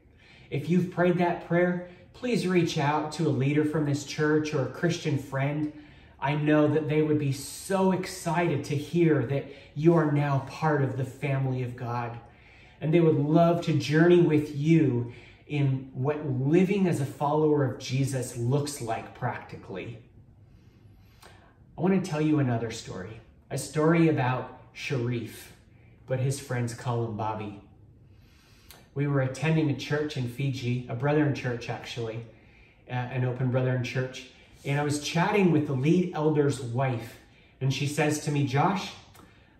If 0.50 0.68
you've 0.68 0.90
prayed 0.90 1.18
that 1.18 1.46
prayer, 1.46 1.88
please 2.12 2.46
reach 2.46 2.78
out 2.78 3.12
to 3.12 3.26
a 3.26 3.30
leader 3.30 3.64
from 3.64 3.86
this 3.86 4.04
church 4.04 4.54
or 4.54 4.62
a 4.66 4.70
Christian 4.70 5.18
friend. 5.18 5.72
I 6.20 6.34
know 6.34 6.68
that 6.68 6.88
they 6.88 7.02
would 7.02 7.18
be 7.18 7.32
so 7.32 7.92
excited 7.92 8.64
to 8.64 8.76
hear 8.76 9.24
that 9.26 9.46
you 9.74 9.94
are 9.94 10.10
now 10.10 10.46
part 10.48 10.82
of 10.82 10.96
the 10.96 11.04
family 11.04 11.62
of 11.62 11.76
God 11.76 12.18
and 12.80 12.92
they 12.92 13.00
would 13.00 13.16
love 13.16 13.62
to 13.62 13.72
journey 13.72 14.20
with 14.20 14.56
you 14.56 15.12
in 15.46 15.90
what 15.94 16.28
living 16.28 16.86
as 16.86 17.00
a 17.00 17.06
follower 17.06 17.64
of 17.64 17.78
Jesus 17.78 18.36
looks 18.36 18.80
like 18.80 19.14
practically. 19.14 19.98
I 21.76 21.80
want 21.80 22.02
to 22.02 22.10
tell 22.10 22.20
you 22.20 22.38
another 22.38 22.70
story, 22.70 23.20
a 23.50 23.58
story 23.58 24.08
about 24.08 24.60
Sharif, 24.72 25.52
but 26.06 26.20
his 26.20 26.38
friends 26.38 26.74
call 26.74 27.06
him 27.06 27.16
Bobby. 27.16 27.60
We 28.94 29.06
were 29.06 29.20
attending 29.20 29.70
a 29.70 29.76
church 29.76 30.16
in 30.16 30.28
Fiji, 30.28 30.86
a 30.88 30.94
Brethren 30.94 31.34
church 31.34 31.70
actually, 31.70 32.26
uh, 32.90 32.94
an 32.94 33.24
open 33.24 33.50
Brethren 33.50 33.84
church, 33.84 34.26
and 34.64 34.80
I 34.80 34.82
was 34.82 35.00
chatting 35.00 35.52
with 35.52 35.66
the 35.66 35.72
lead 35.72 36.14
elder's 36.14 36.60
wife, 36.60 37.16
and 37.60 37.72
she 37.72 37.86
says 37.86 38.20
to 38.24 38.32
me, 38.32 38.46
Josh, 38.46 38.92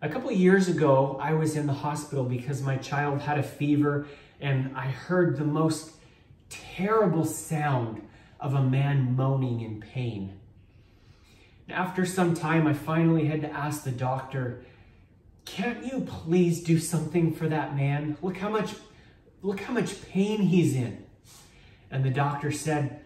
a 0.01 0.09
couple 0.09 0.31
years 0.31 0.69
ago, 0.69 1.19
I 1.21 1.35
was 1.35 1.57
in 1.57 1.67
the 1.67 1.73
hospital 1.73 2.25
because 2.25 2.63
my 2.63 2.77
child 2.77 3.21
had 3.21 3.39
a 3.39 3.43
fever 3.43 4.07
and 4.41 4.77
I 4.77 4.87
heard 4.87 5.37
the 5.37 5.45
most 5.45 5.93
terrible 6.49 7.25
sound 7.25 8.03
of 8.39 8.55
a 8.55 8.63
man 8.63 9.17
moaning 9.17 9.61
in 9.61 9.81
pain. 9.81 10.39
After 11.69 12.07
some 12.07 12.35
time, 12.35 12.67
I 12.67 12.73
finally 12.73 13.27
had 13.27 13.41
to 13.41 13.51
ask 13.51 13.83
the 13.83 13.91
doctor, 13.91 14.65
can't 15.45 15.85
you 15.85 16.01
please 16.01 16.63
do 16.63 16.79
something 16.79 17.35
for 17.35 17.49
that 17.49 17.77
man? 17.77 18.17
Look 18.23 18.37
how 18.37 18.49
much, 18.49 18.75
look 19.43 19.61
how 19.61 19.73
much 19.73 20.01
pain 20.09 20.43
he's 20.43 20.75
in. 20.75 21.05
And 21.91 22.05
the 22.05 22.11
doctor 22.11 22.53
said, 22.53 23.01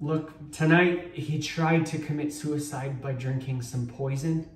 look, 0.00 0.50
tonight 0.52 1.10
he 1.14 1.38
tried 1.38 1.84
to 1.86 1.98
commit 1.98 2.32
suicide 2.32 3.02
by 3.02 3.12
drinking 3.12 3.62
some 3.62 3.86
poison 3.86 4.48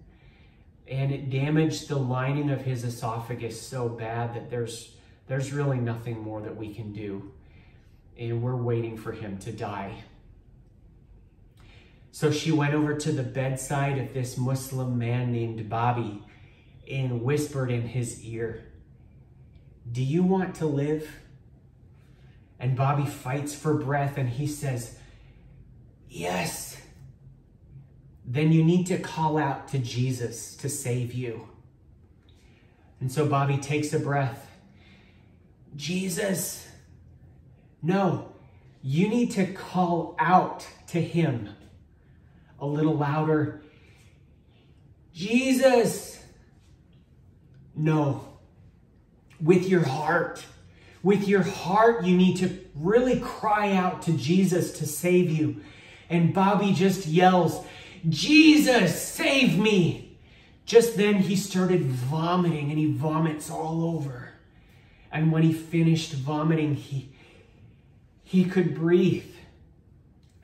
and 0.88 1.12
it 1.12 1.30
damaged 1.30 1.88
the 1.88 1.96
lining 1.96 2.50
of 2.50 2.62
his 2.62 2.84
esophagus 2.84 3.60
so 3.60 3.88
bad 3.88 4.34
that 4.34 4.50
there's 4.50 4.92
there's 5.26 5.52
really 5.52 5.78
nothing 5.78 6.20
more 6.20 6.40
that 6.40 6.56
we 6.56 6.72
can 6.72 6.92
do. 6.92 7.32
And 8.16 8.42
we're 8.42 8.56
waiting 8.56 8.96
for 8.96 9.12
him 9.12 9.38
to 9.38 9.50
die. 9.50 10.04
So 12.12 12.30
she 12.30 12.52
went 12.52 12.74
over 12.74 12.94
to 12.94 13.12
the 13.12 13.24
bedside 13.24 13.98
of 13.98 14.14
this 14.14 14.38
muslim 14.38 14.96
man 14.98 15.32
named 15.32 15.68
bobby 15.68 16.22
and 16.90 17.22
whispered 17.22 17.70
in 17.70 17.82
his 17.82 18.24
ear 18.24 18.62
do 19.92 20.02
you 20.02 20.24
want 20.24 20.56
to 20.56 20.66
live? 20.66 21.08
And 22.58 22.74
bobby 22.76 23.06
fights 23.06 23.54
for 23.54 23.74
breath 23.74 24.16
and 24.16 24.28
he 24.28 24.46
says 24.46 24.98
yes 26.08 26.80
then 28.26 28.50
you 28.50 28.64
need 28.64 28.86
to 28.88 28.98
call 28.98 29.38
out 29.38 29.68
to 29.68 29.78
Jesus 29.78 30.56
to 30.56 30.68
save 30.68 31.14
you. 31.14 31.48
And 33.00 33.10
so 33.12 33.26
Bobby 33.26 33.58
takes 33.58 33.92
a 33.92 34.00
breath. 34.00 34.50
Jesus, 35.76 36.66
no, 37.82 38.32
you 38.82 39.08
need 39.08 39.30
to 39.32 39.46
call 39.46 40.16
out 40.18 40.66
to 40.88 41.00
him 41.00 41.50
a 42.58 42.66
little 42.66 42.96
louder. 42.96 43.62
Jesus, 45.12 46.22
no, 47.74 48.38
with 49.40 49.68
your 49.68 49.84
heart. 49.84 50.44
With 51.02 51.28
your 51.28 51.42
heart, 51.42 52.04
you 52.04 52.16
need 52.16 52.38
to 52.38 52.58
really 52.74 53.20
cry 53.20 53.72
out 53.72 54.02
to 54.02 54.12
Jesus 54.12 54.78
to 54.78 54.86
save 54.86 55.30
you. 55.30 55.60
And 56.08 56.34
Bobby 56.34 56.72
just 56.72 57.06
yells, 57.06 57.64
Jesus, 58.08 59.00
save 59.02 59.58
me. 59.58 60.18
Just 60.64 60.96
then 60.96 61.16
he 61.16 61.36
started 61.36 61.82
vomiting 61.82 62.70
and 62.70 62.78
he 62.78 62.92
vomits 62.92 63.50
all 63.50 63.84
over. 63.84 64.30
And 65.12 65.30
when 65.30 65.42
he 65.42 65.52
finished 65.52 66.12
vomiting, 66.12 66.74
he, 66.74 67.10
he 68.24 68.44
could 68.44 68.74
breathe 68.74 69.32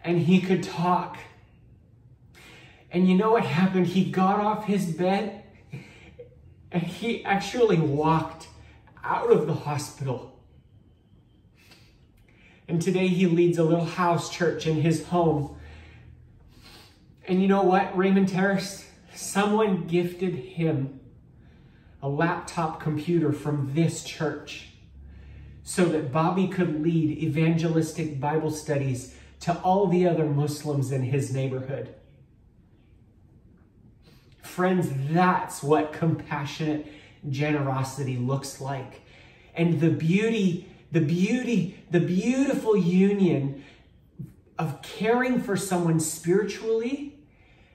and 0.05 0.21
he 0.21 0.41
could 0.41 0.63
talk. 0.63 1.19
And 2.91 3.09
you 3.09 3.17
know 3.17 3.33
what 3.33 3.45
happened? 3.45 3.89
He 3.89 4.11
got 4.11 4.39
off 4.39 4.67
his 4.67 4.87
bed 4.87 5.43
and 6.71 6.83
he 6.83 7.25
actually 7.25 7.79
walked 7.79 8.49
out 9.03 9.31
of 9.31 9.47
the 9.47 9.55
hospital. 9.55 10.41
And 12.69 12.81
today 12.81 13.09
he 13.09 13.27
leads 13.27 13.59
a 13.59 13.65
little 13.65 13.85
house 13.85 14.31
church 14.31 14.67
in 14.67 14.81
his 14.81 15.07
home. 15.07 15.57
And 17.27 17.41
you 17.41 17.49
know 17.49 17.63
what, 17.63 17.97
Raymond 17.97 18.29
Terrace? 18.29 18.87
Someone 19.15 19.87
gifted 19.87 20.35
him 20.35 21.01
a 22.03 22.09
laptop 22.09 22.81
computer 22.81 23.33
from 23.33 23.75
this 23.75 24.03
church 24.03 24.69
so 25.63 25.85
that 25.87 26.11
Bobby 26.11 26.49
could 26.49 26.83
lead 26.83 27.19
evangelistic 27.19 28.19
Bible 28.19 28.51
studies 28.51 29.15
to 29.41 29.57
all 29.59 29.87
the 29.87 30.07
other 30.07 30.25
Muslims 30.25 30.91
in 30.91 31.03
his 31.03 31.33
neighborhood. 31.33 31.95
Friends, 34.43 34.89
that's 35.11 35.63
what 35.63 35.93
compassionate 35.93 36.87
generosity 37.31 38.17
looks 38.17 38.61
like. 38.61 39.03
And 39.55 39.81
the 39.81 39.91
beauty, 39.91 40.69
the 40.91 41.01
beauty, 41.01 41.85
the 41.91 42.01
beautiful 42.01 42.77
union 42.77 43.65
of 44.59 44.83
caring 44.83 45.41
for 45.41 45.57
someone 45.57 46.01
spiritually 46.01 47.12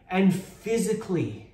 and 0.10 0.34
physically, 0.34 1.54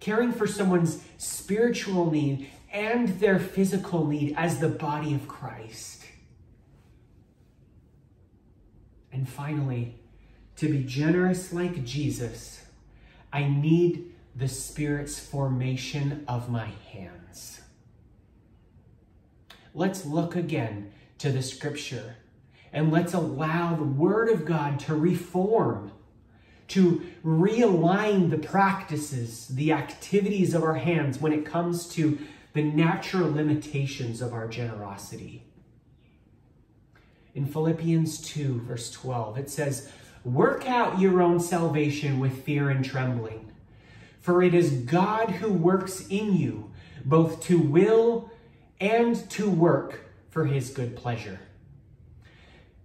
caring 0.00 0.32
for 0.32 0.46
someone's 0.46 1.02
spiritual 1.18 2.10
need 2.10 2.50
and 2.72 3.20
their 3.20 3.38
physical 3.38 4.06
need 4.06 4.34
as 4.36 4.58
the 4.58 4.68
body 4.68 5.14
of 5.14 5.28
Christ. 5.28 6.04
And 9.12 9.28
finally, 9.28 10.00
to 10.56 10.68
be 10.68 10.82
generous 10.84 11.52
like 11.52 11.84
Jesus, 11.84 12.64
I 13.32 13.48
need 13.48 14.12
the 14.34 14.48
Spirit's 14.48 15.18
formation 15.18 16.24
of 16.26 16.50
my 16.50 16.70
hands. 16.92 17.60
Let's 19.72 20.04
look 20.04 20.36
again 20.36 20.92
to 21.18 21.30
the 21.30 21.42
scripture 21.42 22.16
and 22.72 22.90
let's 22.90 23.14
allow 23.14 23.76
the 23.76 23.84
Word 23.84 24.28
of 24.28 24.44
God 24.44 24.80
to 24.80 24.96
reform, 24.96 25.92
to 26.68 27.06
realign 27.24 28.30
the 28.30 28.38
practices, 28.38 29.48
the 29.48 29.72
activities 29.72 30.54
of 30.54 30.62
our 30.62 30.74
hands 30.74 31.20
when 31.20 31.32
it 31.32 31.44
comes 31.44 31.88
to 31.88 32.18
the 32.52 32.62
natural 32.62 33.30
limitations 33.30 34.22
of 34.22 34.32
our 34.32 34.48
generosity. 34.48 35.42
In 37.34 37.46
Philippians 37.46 38.20
2, 38.20 38.60
verse 38.60 38.90
12, 38.92 39.38
it 39.38 39.50
says, 39.50 39.90
Work 40.24 40.66
out 40.66 41.00
your 41.00 41.20
own 41.20 41.40
salvation 41.40 42.18
with 42.18 42.44
fear 42.44 42.70
and 42.70 42.84
trembling, 42.84 43.52
for 44.20 44.42
it 44.42 44.54
is 44.54 44.70
God 44.70 45.30
who 45.30 45.52
works 45.52 46.06
in 46.08 46.34
you, 46.34 46.70
both 47.04 47.42
to 47.42 47.58
will 47.58 48.30
and 48.80 49.28
to 49.30 49.50
work 49.50 50.00
for 50.30 50.46
his 50.46 50.70
good 50.70 50.96
pleasure. 50.96 51.40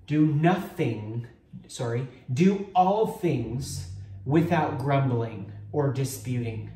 Do 0.07 0.25
nothing, 0.25 1.27
sorry, 1.69 2.07
do 2.33 2.67
all 2.75 3.07
things 3.07 3.91
without 4.25 4.79
grumbling 4.79 5.51
or 5.71 5.93
disputing 5.93 6.71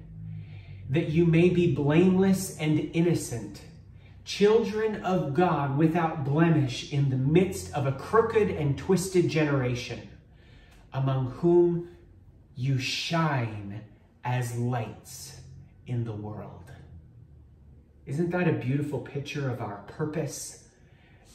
that 0.90 1.10
you 1.10 1.26
may 1.26 1.50
be 1.50 1.74
blameless 1.74 2.58
and 2.60 2.92
innocent, 2.94 3.62
children 4.24 5.04
of 5.04 5.34
God 5.34 5.78
without 5.78 6.24
blemish 6.24 6.94
in 6.94 7.10
the 7.10 7.18
midst 7.18 7.74
of 7.74 7.88
a 7.88 7.92
crooked 7.92 8.50
and 8.50 8.78
twisted 8.78 9.28
generation, 9.30 10.08
among 10.94 11.32
whom 11.32 11.90
you 12.56 12.78
shine 12.78 13.82
as 14.24 14.56
lights 14.58 15.40
in 15.88 16.04
the 16.04 16.14
world. 16.14 16.72
Isn't 18.06 18.30
that 18.32 18.48
a 18.48 18.54
beautiful 18.54 19.00
picture 19.00 19.50
of 19.50 19.62
our 19.62 19.78
purpose 19.88 20.68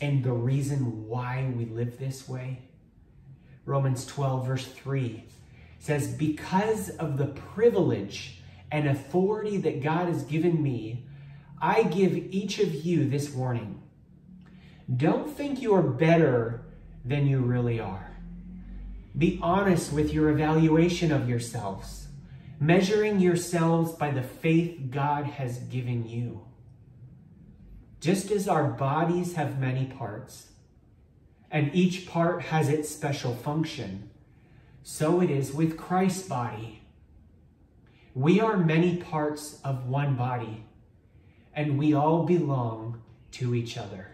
and 0.01 0.23
the 0.23 0.33
reason 0.33 1.09
why 1.09 1.53
we 1.57 1.64
live 1.64 1.99
this 1.99 2.29
way? 2.29 2.67
Romans 3.68 4.07
12, 4.07 4.46
verse 4.46 4.66
3 4.66 5.22
says, 5.78 6.09
Because 6.09 6.88
of 6.88 7.18
the 7.18 7.26
privilege 7.26 8.38
and 8.72 8.88
authority 8.88 9.59
that 9.59 9.83
God 9.83 10.09
has 10.09 10.22
given 10.22 10.62
me, 10.62 11.04
I 11.61 11.83
give 11.83 12.16
each 12.16 12.59
of 12.61 12.74
you 12.74 13.07
this 13.07 13.31
warning. 13.31 13.83
Don't 14.96 15.31
think 15.31 15.61
you 15.61 15.74
are 15.74 15.83
better 15.83 16.62
than 17.04 17.26
you 17.26 17.40
really 17.40 17.78
are. 17.78 18.16
Be 19.16 19.38
honest 19.42 19.92
with 19.92 20.14
your 20.14 20.31
evaluation 20.31 21.12
of 21.12 21.28
yourselves, 21.28 22.09
measuring 22.59 23.20
yourselves 23.20 23.92
by 23.92 24.12
the 24.12 24.22
faith 24.22 24.81
God 24.90 25.26
has 25.26 25.59
given 25.59 26.09
you. 26.09 26.46
Just 28.00 28.31
as 28.31 28.48
our 28.48 28.64
bodies 28.64 29.35
have 29.35 29.61
many 29.61 29.87
parts, 29.87 30.48
and 31.50 31.74
each 31.74 32.06
part 32.06 32.42
has 32.42 32.68
its 32.68 32.88
special 32.88 33.34
function, 33.34 34.11
so 34.82 35.20
it 35.20 35.30
is 35.30 35.52
with 35.52 35.76
Christ's 35.76 36.28
body. 36.28 36.82
We 38.14 38.40
are 38.40 38.56
many 38.56 38.96
parts 38.96 39.61
of 39.64 39.87
one 39.87 40.16
body, 40.16 40.64
and 41.54 41.78
we 41.78 41.94
all 41.94 42.24
belong 42.24 43.02
to 43.32 43.54
each 43.54 43.76
other. 43.78 44.08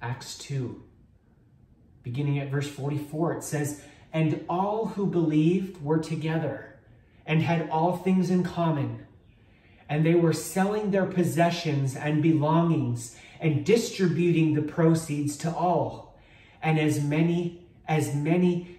Acts 0.00 0.36
2, 0.38 0.82
beginning 2.02 2.38
at 2.38 2.50
verse 2.50 2.68
44, 2.68 3.34
it 3.34 3.44
says, 3.44 3.82
And 4.12 4.44
all 4.48 4.86
who 4.86 5.06
believed 5.06 5.82
were 5.82 5.98
together 5.98 6.76
and 7.24 7.42
had 7.42 7.68
all 7.70 7.96
things 7.96 8.30
in 8.30 8.42
common. 8.42 9.06
And 9.88 10.04
they 10.04 10.14
were 10.14 10.32
selling 10.32 10.90
their 10.90 11.06
possessions 11.06 11.94
and 11.94 12.22
belongings 12.22 13.16
and 13.42 13.66
distributing 13.66 14.54
the 14.54 14.62
proceeds 14.62 15.36
to 15.36 15.54
all. 15.54 16.16
And 16.62 16.78
as 16.78 17.02
many 17.02 17.66
as 17.86 18.14
many 18.14 18.78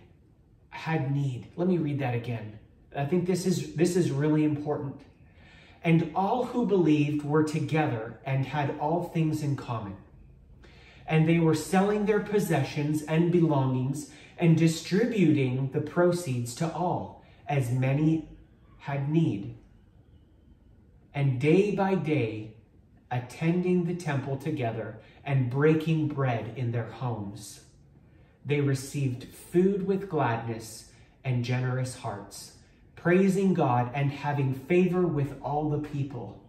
had 0.69 1.13
need. 1.13 1.47
Let 1.56 1.67
me 1.67 1.78
read 1.78 1.99
that 1.99 2.15
again. 2.15 2.58
I 2.95 3.06
think 3.06 3.28
this 3.28 3.45
is 3.45 3.76
this 3.76 3.95
is 3.95 4.10
really 4.10 4.43
important. 4.43 5.02
And 5.84 6.12
all 6.15 6.45
who 6.45 6.65
believed 6.65 7.26
were 7.26 7.43
together 7.43 8.19
and 8.26 8.45
had 8.45 8.80
all 8.80 9.04
things 9.04 9.43
in 9.43 9.58
common. 9.58 9.97
And 11.06 11.28
they 11.28 11.39
were 11.39 11.56
selling 11.56 12.06
their 12.06 12.21
possessions 12.21 13.02
and 13.04 13.32
belongings 13.32 14.10
and 14.38 14.58
distributing 14.58 15.69
the 15.71 15.82
proceeds 15.82 16.56
to 16.56 16.73
all, 16.73 17.26
as 17.47 17.69
many 17.71 18.30
had 18.80 19.10
need. 19.10 19.58
And 21.13 21.39
day 21.39 21.76
by 21.76 21.95
day, 21.95 22.52
attending 23.13 23.86
the 23.86 23.95
temple 23.95 24.38
together 24.38 24.97
and 25.23 25.49
breaking 25.49 26.08
bread 26.08 26.54
in 26.58 26.71
their 26.71 26.89
homes 26.89 27.62
they 28.45 28.60
received 28.60 29.23
food 29.23 29.88
with 29.88 30.10
gladness 30.10 30.89
and 31.23 31.45
generous 31.45 31.95
hearts, 31.95 32.58
praising 32.95 33.54
God 33.54 33.91
and 33.93 34.12
having 34.12 34.54
favor 34.54 35.06
with 35.08 35.39
all 35.41 35.69
the 35.69 35.88
people. 35.88 36.41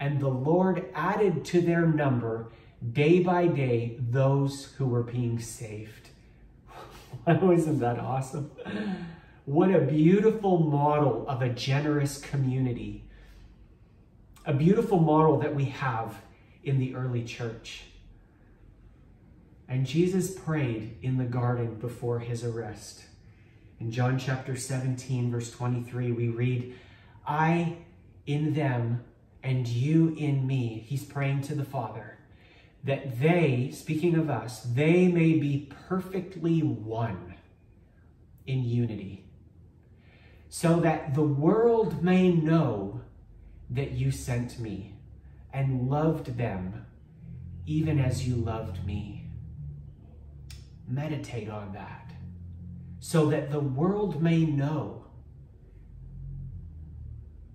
And 0.00 0.20
the 0.20 0.28
Lord 0.28 0.86
added 0.94 1.44
to 1.46 1.60
their 1.60 1.86
number 1.86 2.48
day 2.92 3.20
by 3.20 3.46
day 3.46 3.96
those 3.98 4.72
who 4.76 4.86
were 4.86 5.02
being 5.02 5.38
saved. 5.38 6.08
Isn't 7.28 7.78
that 7.80 8.00
awesome? 8.00 8.50
What 9.44 9.70
a 9.70 9.80
beautiful 9.80 10.58
model 10.58 11.28
of 11.28 11.42
a 11.42 11.48
generous 11.50 12.18
community. 12.18 13.01
A 14.44 14.52
beautiful 14.52 14.98
model 14.98 15.38
that 15.38 15.54
we 15.54 15.66
have 15.66 16.16
in 16.64 16.78
the 16.78 16.96
early 16.96 17.22
church. 17.22 17.84
And 19.68 19.86
Jesus 19.86 20.32
prayed 20.32 20.98
in 21.00 21.16
the 21.16 21.24
garden 21.24 21.76
before 21.76 22.18
his 22.18 22.44
arrest. 22.44 23.04
In 23.78 23.92
John 23.92 24.18
chapter 24.18 24.56
17, 24.56 25.30
verse 25.30 25.50
23, 25.52 26.12
we 26.12 26.28
read, 26.28 26.74
I 27.26 27.76
in 28.26 28.52
them 28.54 29.04
and 29.42 29.66
you 29.66 30.14
in 30.18 30.46
me. 30.46 30.84
He's 30.86 31.04
praying 31.04 31.42
to 31.42 31.54
the 31.54 31.64
Father 31.64 32.18
that 32.84 33.20
they, 33.20 33.70
speaking 33.72 34.16
of 34.16 34.28
us, 34.28 34.62
they 34.62 35.06
may 35.06 35.34
be 35.34 35.70
perfectly 35.88 36.60
one 36.60 37.34
in 38.46 38.64
unity, 38.64 39.24
so 40.48 40.80
that 40.80 41.14
the 41.14 41.22
world 41.22 42.02
may 42.02 42.32
know 42.32 43.00
that 43.74 43.92
you 43.92 44.10
sent 44.10 44.58
me 44.58 44.94
and 45.52 45.88
loved 45.88 46.36
them 46.38 46.86
even 47.66 47.98
as 47.98 48.26
you 48.26 48.34
loved 48.34 48.84
me 48.86 49.22
meditate 50.88 51.48
on 51.48 51.72
that 51.72 52.12
so 53.00 53.26
that 53.26 53.50
the 53.50 53.60
world 53.60 54.22
may 54.22 54.44
know 54.44 55.04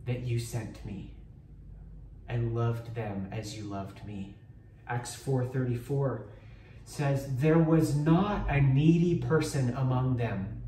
that 0.05 0.21
you 0.21 0.39
sent 0.39 0.83
me 0.85 1.13
and 2.27 2.55
loved 2.55 2.95
them 2.95 3.27
as 3.31 3.55
you 3.55 3.63
loved 3.63 4.05
me. 4.05 4.35
Acts 4.87 5.15
4:34 5.15 6.23
says 6.83 7.37
there 7.37 7.57
was 7.57 7.95
not 7.95 8.49
a 8.49 8.61
needy 8.61 9.19
person 9.19 9.73
among 9.75 10.17
them 10.17 10.61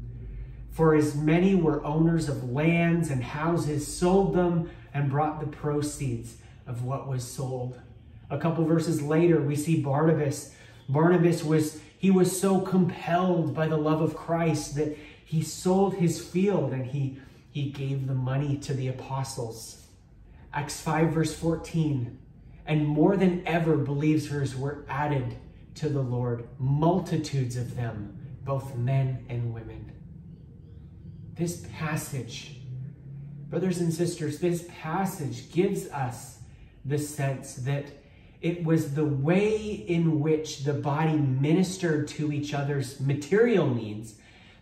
for 0.70 0.94
as 0.96 1.16
many 1.16 1.56
were 1.56 1.84
owners 1.84 2.30
of 2.30 2.52
lands 2.52 3.10
and 3.10 3.24
houses 3.24 3.86
sold 3.86 4.34
them 4.34 4.70
and 4.94 5.10
brought 5.10 5.40
the 5.40 5.48
proceeds 5.48 6.38
of 6.68 6.84
what 6.84 7.08
was 7.08 7.24
sold 7.24 7.80
A 8.30 8.38
couple 8.38 8.64
verses 8.64 9.02
later, 9.02 9.42
we 9.42 9.56
see 9.56 9.82
Barnabas. 9.82 10.54
Barnabas 10.88 11.44
was, 11.44 11.82
he 11.98 12.12
was 12.12 12.40
so 12.40 12.62
compelled 12.62 13.56
by 13.56 13.68
the 13.68 13.78
love 13.78 14.02
of 14.02 14.16
Christ 14.16 14.76
that 14.76 14.96
he 15.26 15.42
sold 15.42 15.96
his 15.96 16.24
field 16.24 16.72
and 16.72 16.86
he, 16.86 17.20
he 17.52 17.70
gave 17.72 18.08
the 18.08 18.14
money 18.14 18.58
to 18.58 18.74
the 18.74 18.88
apostles. 18.88 19.88
Acts 20.54 20.80
5, 20.82 21.12
verse 21.12 21.36
14. 21.36 22.18
And 22.66 22.88
more 22.88 23.18
than 23.18 23.44
ever, 23.48 23.78
believers 23.78 24.56
were 24.56 24.86
added 24.88 25.36
to 25.76 25.90
the 25.90 26.02
Lord, 26.02 26.48
multitudes 26.60 27.56
of 27.56 27.76
them, 27.76 28.18
both 28.44 28.76
men 28.76 29.26
and 29.30 29.54
women. 29.54 29.92
This 31.36 31.66
passage, 31.78 32.59
brothers 33.50 33.80
and 33.80 33.94
sisters, 33.94 34.40
this 34.40 34.66
passage 34.80 35.52
gives 35.52 35.88
us 35.88 36.40
the 36.86 36.98
sense 36.98 37.56
that 37.56 37.86
it 38.42 38.64
was 38.64 38.94
the 38.94 39.06
way 39.06 39.58
in 39.58 40.20
which 40.20 40.64
the 40.64 40.74
body 40.74 41.18
ministered 41.18 42.08
to 42.08 42.32
each 42.32 42.54
other's 42.54 43.00
material 43.00 43.68
needs 43.68 44.16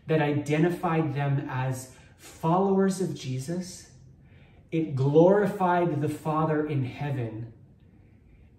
that 0.08 0.22
identified 0.22 1.14
them 1.14 1.48
as 1.50 1.92
followers 2.18 3.02
of 3.02 3.14
Jesus. 3.14 3.92
It 4.72 4.96
glorified 4.96 6.02
the 6.02 6.10
Father 6.10 6.66
in 6.66 6.86
heaven 6.86 7.54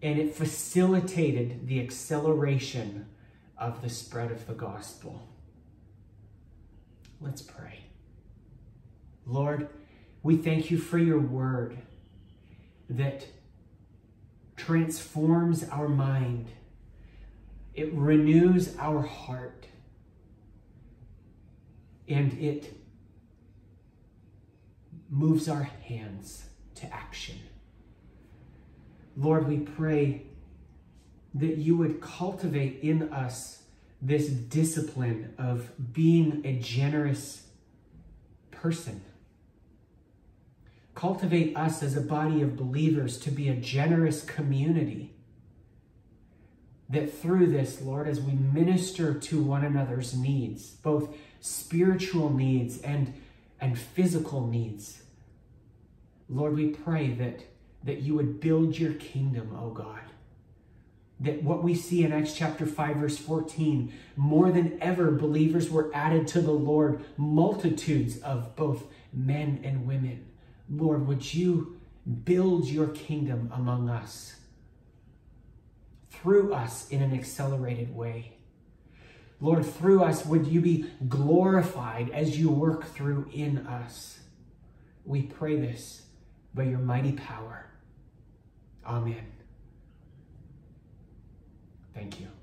and 0.00 0.18
it 0.18 0.34
facilitated 0.34 1.66
the 1.66 1.80
acceleration 1.80 3.06
of 3.56 3.82
the 3.82 3.88
spread 3.88 4.30
of 4.30 4.46
the 4.46 4.54
gospel. 4.54 5.28
Let's 7.20 7.42
pray. 7.42 7.80
Lord, 9.26 9.68
we 10.22 10.36
thank 10.36 10.70
you 10.70 10.78
for 10.78 10.98
your 10.98 11.20
word 11.20 11.78
that 12.90 13.26
transforms 14.56 15.64
our 15.68 15.88
mind, 15.88 16.48
it 17.74 17.92
renews 17.94 18.76
our 18.78 19.02
heart, 19.02 19.66
and 22.08 22.32
it 22.38 22.74
moves 25.10 25.48
our 25.48 25.62
hands 25.62 26.48
to 26.74 26.92
action. 26.92 27.38
Lord, 29.16 29.48
we 29.48 29.58
pray 29.58 30.22
that 31.34 31.56
you 31.56 31.76
would 31.76 32.00
cultivate 32.00 32.80
in 32.82 33.12
us 33.12 33.62
this 34.00 34.28
discipline 34.28 35.34
of 35.38 35.70
being 35.92 36.42
a 36.44 36.58
generous 36.58 37.46
person. 38.50 39.02
Cultivate 40.98 41.56
us 41.56 41.80
as 41.84 41.96
a 41.96 42.00
body 42.00 42.42
of 42.42 42.56
believers 42.56 43.18
to 43.18 43.30
be 43.30 43.48
a 43.48 43.54
generous 43.54 44.24
community. 44.24 45.14
That 46.88 47.16
through 47.16 47.52
this, 47.52 47.80
Lord, 47.80 48.08
as 48.08 48.20
we 48.20 48.32
minister 48.32 49.14
to 49.14 49.40
one 49.40 49.64
another's 49.64 50.16
needs, 50.16 50.70
both 50.70 51.14
spiritual 51.38 52.30
needs 52.30 52.80
and, 52.80 53.14
and 53.60 53.78
physical 53.78 54.44
needs, 54.44 55.04
Lord, 56.28 56.56
we 56.56 56.70
pray 56.70 57.12
that 57.12 57.44
that 57.84 58.00
you 58.00 58.16
would 58.16 58.40
build 58.40 58.76
your 58.76 58.94
kingdom, 58.94 59.56
oh 59.56 59.70
God. 59.70 60.02
That 61.20 61.44
what 61.44 61.62
we 61.62 61.76
see 61.76 62.02
in 62.02 62.12
Acts 62.12 62.34
chapter 62.34 62.66
5, 62.66 62.96
verse 62.96 63.18
14, 63.18 63.92
more 64.16 64.50
than 64.50 64.76
ever, 64.82 65.12
believers 65.12 65.70
were 65.70 65.92
added 65.94 66.26
to 66.28 66.40
the 66.40 66.50
Lord, 66.50 67.04
multitudes 67.16 68.18
of 68.18 68.56
both 68.56 68.82
men 69.12 69.60
and 69.62 69.86
women. 69.86 70.27
Lord, 70.70 71.06
would 71.06 71.34
you 71.34 71.80
build 72.24 72.66
your 72.66 72.88
kingdom 72.88 73.50
among 73.54 73.88
us, 73.88 74.36
through 76.10 76.52
us 76.52 76.88
in 76.88 77.02
an 77.02 77.12
accelerated 77.14 77.94
way? 77.94 78.38
Lord, 79.40 79.64
through 79.64 80.02
us, 80.02 80.26
would 80.26 80.46
you 80.46 80.60
be 80.60 80.90
glorified 81.08 82.10
as 82.10 82.38
you 82.38 82.50
work 82.50 82.86
through 82.92 83.30
in 83.32 83.58
us? 83.66 84.18
We 85.04 85.22
pray 85.22 85.56
this 85.56 86.02
by 86.54 86.64
your 86.64 86.80
mighty 86.80 87.12
power. 87.12 87.66
Amen. 88.84 89.26
Thank 91.94 92.20
you. 92.20 92.37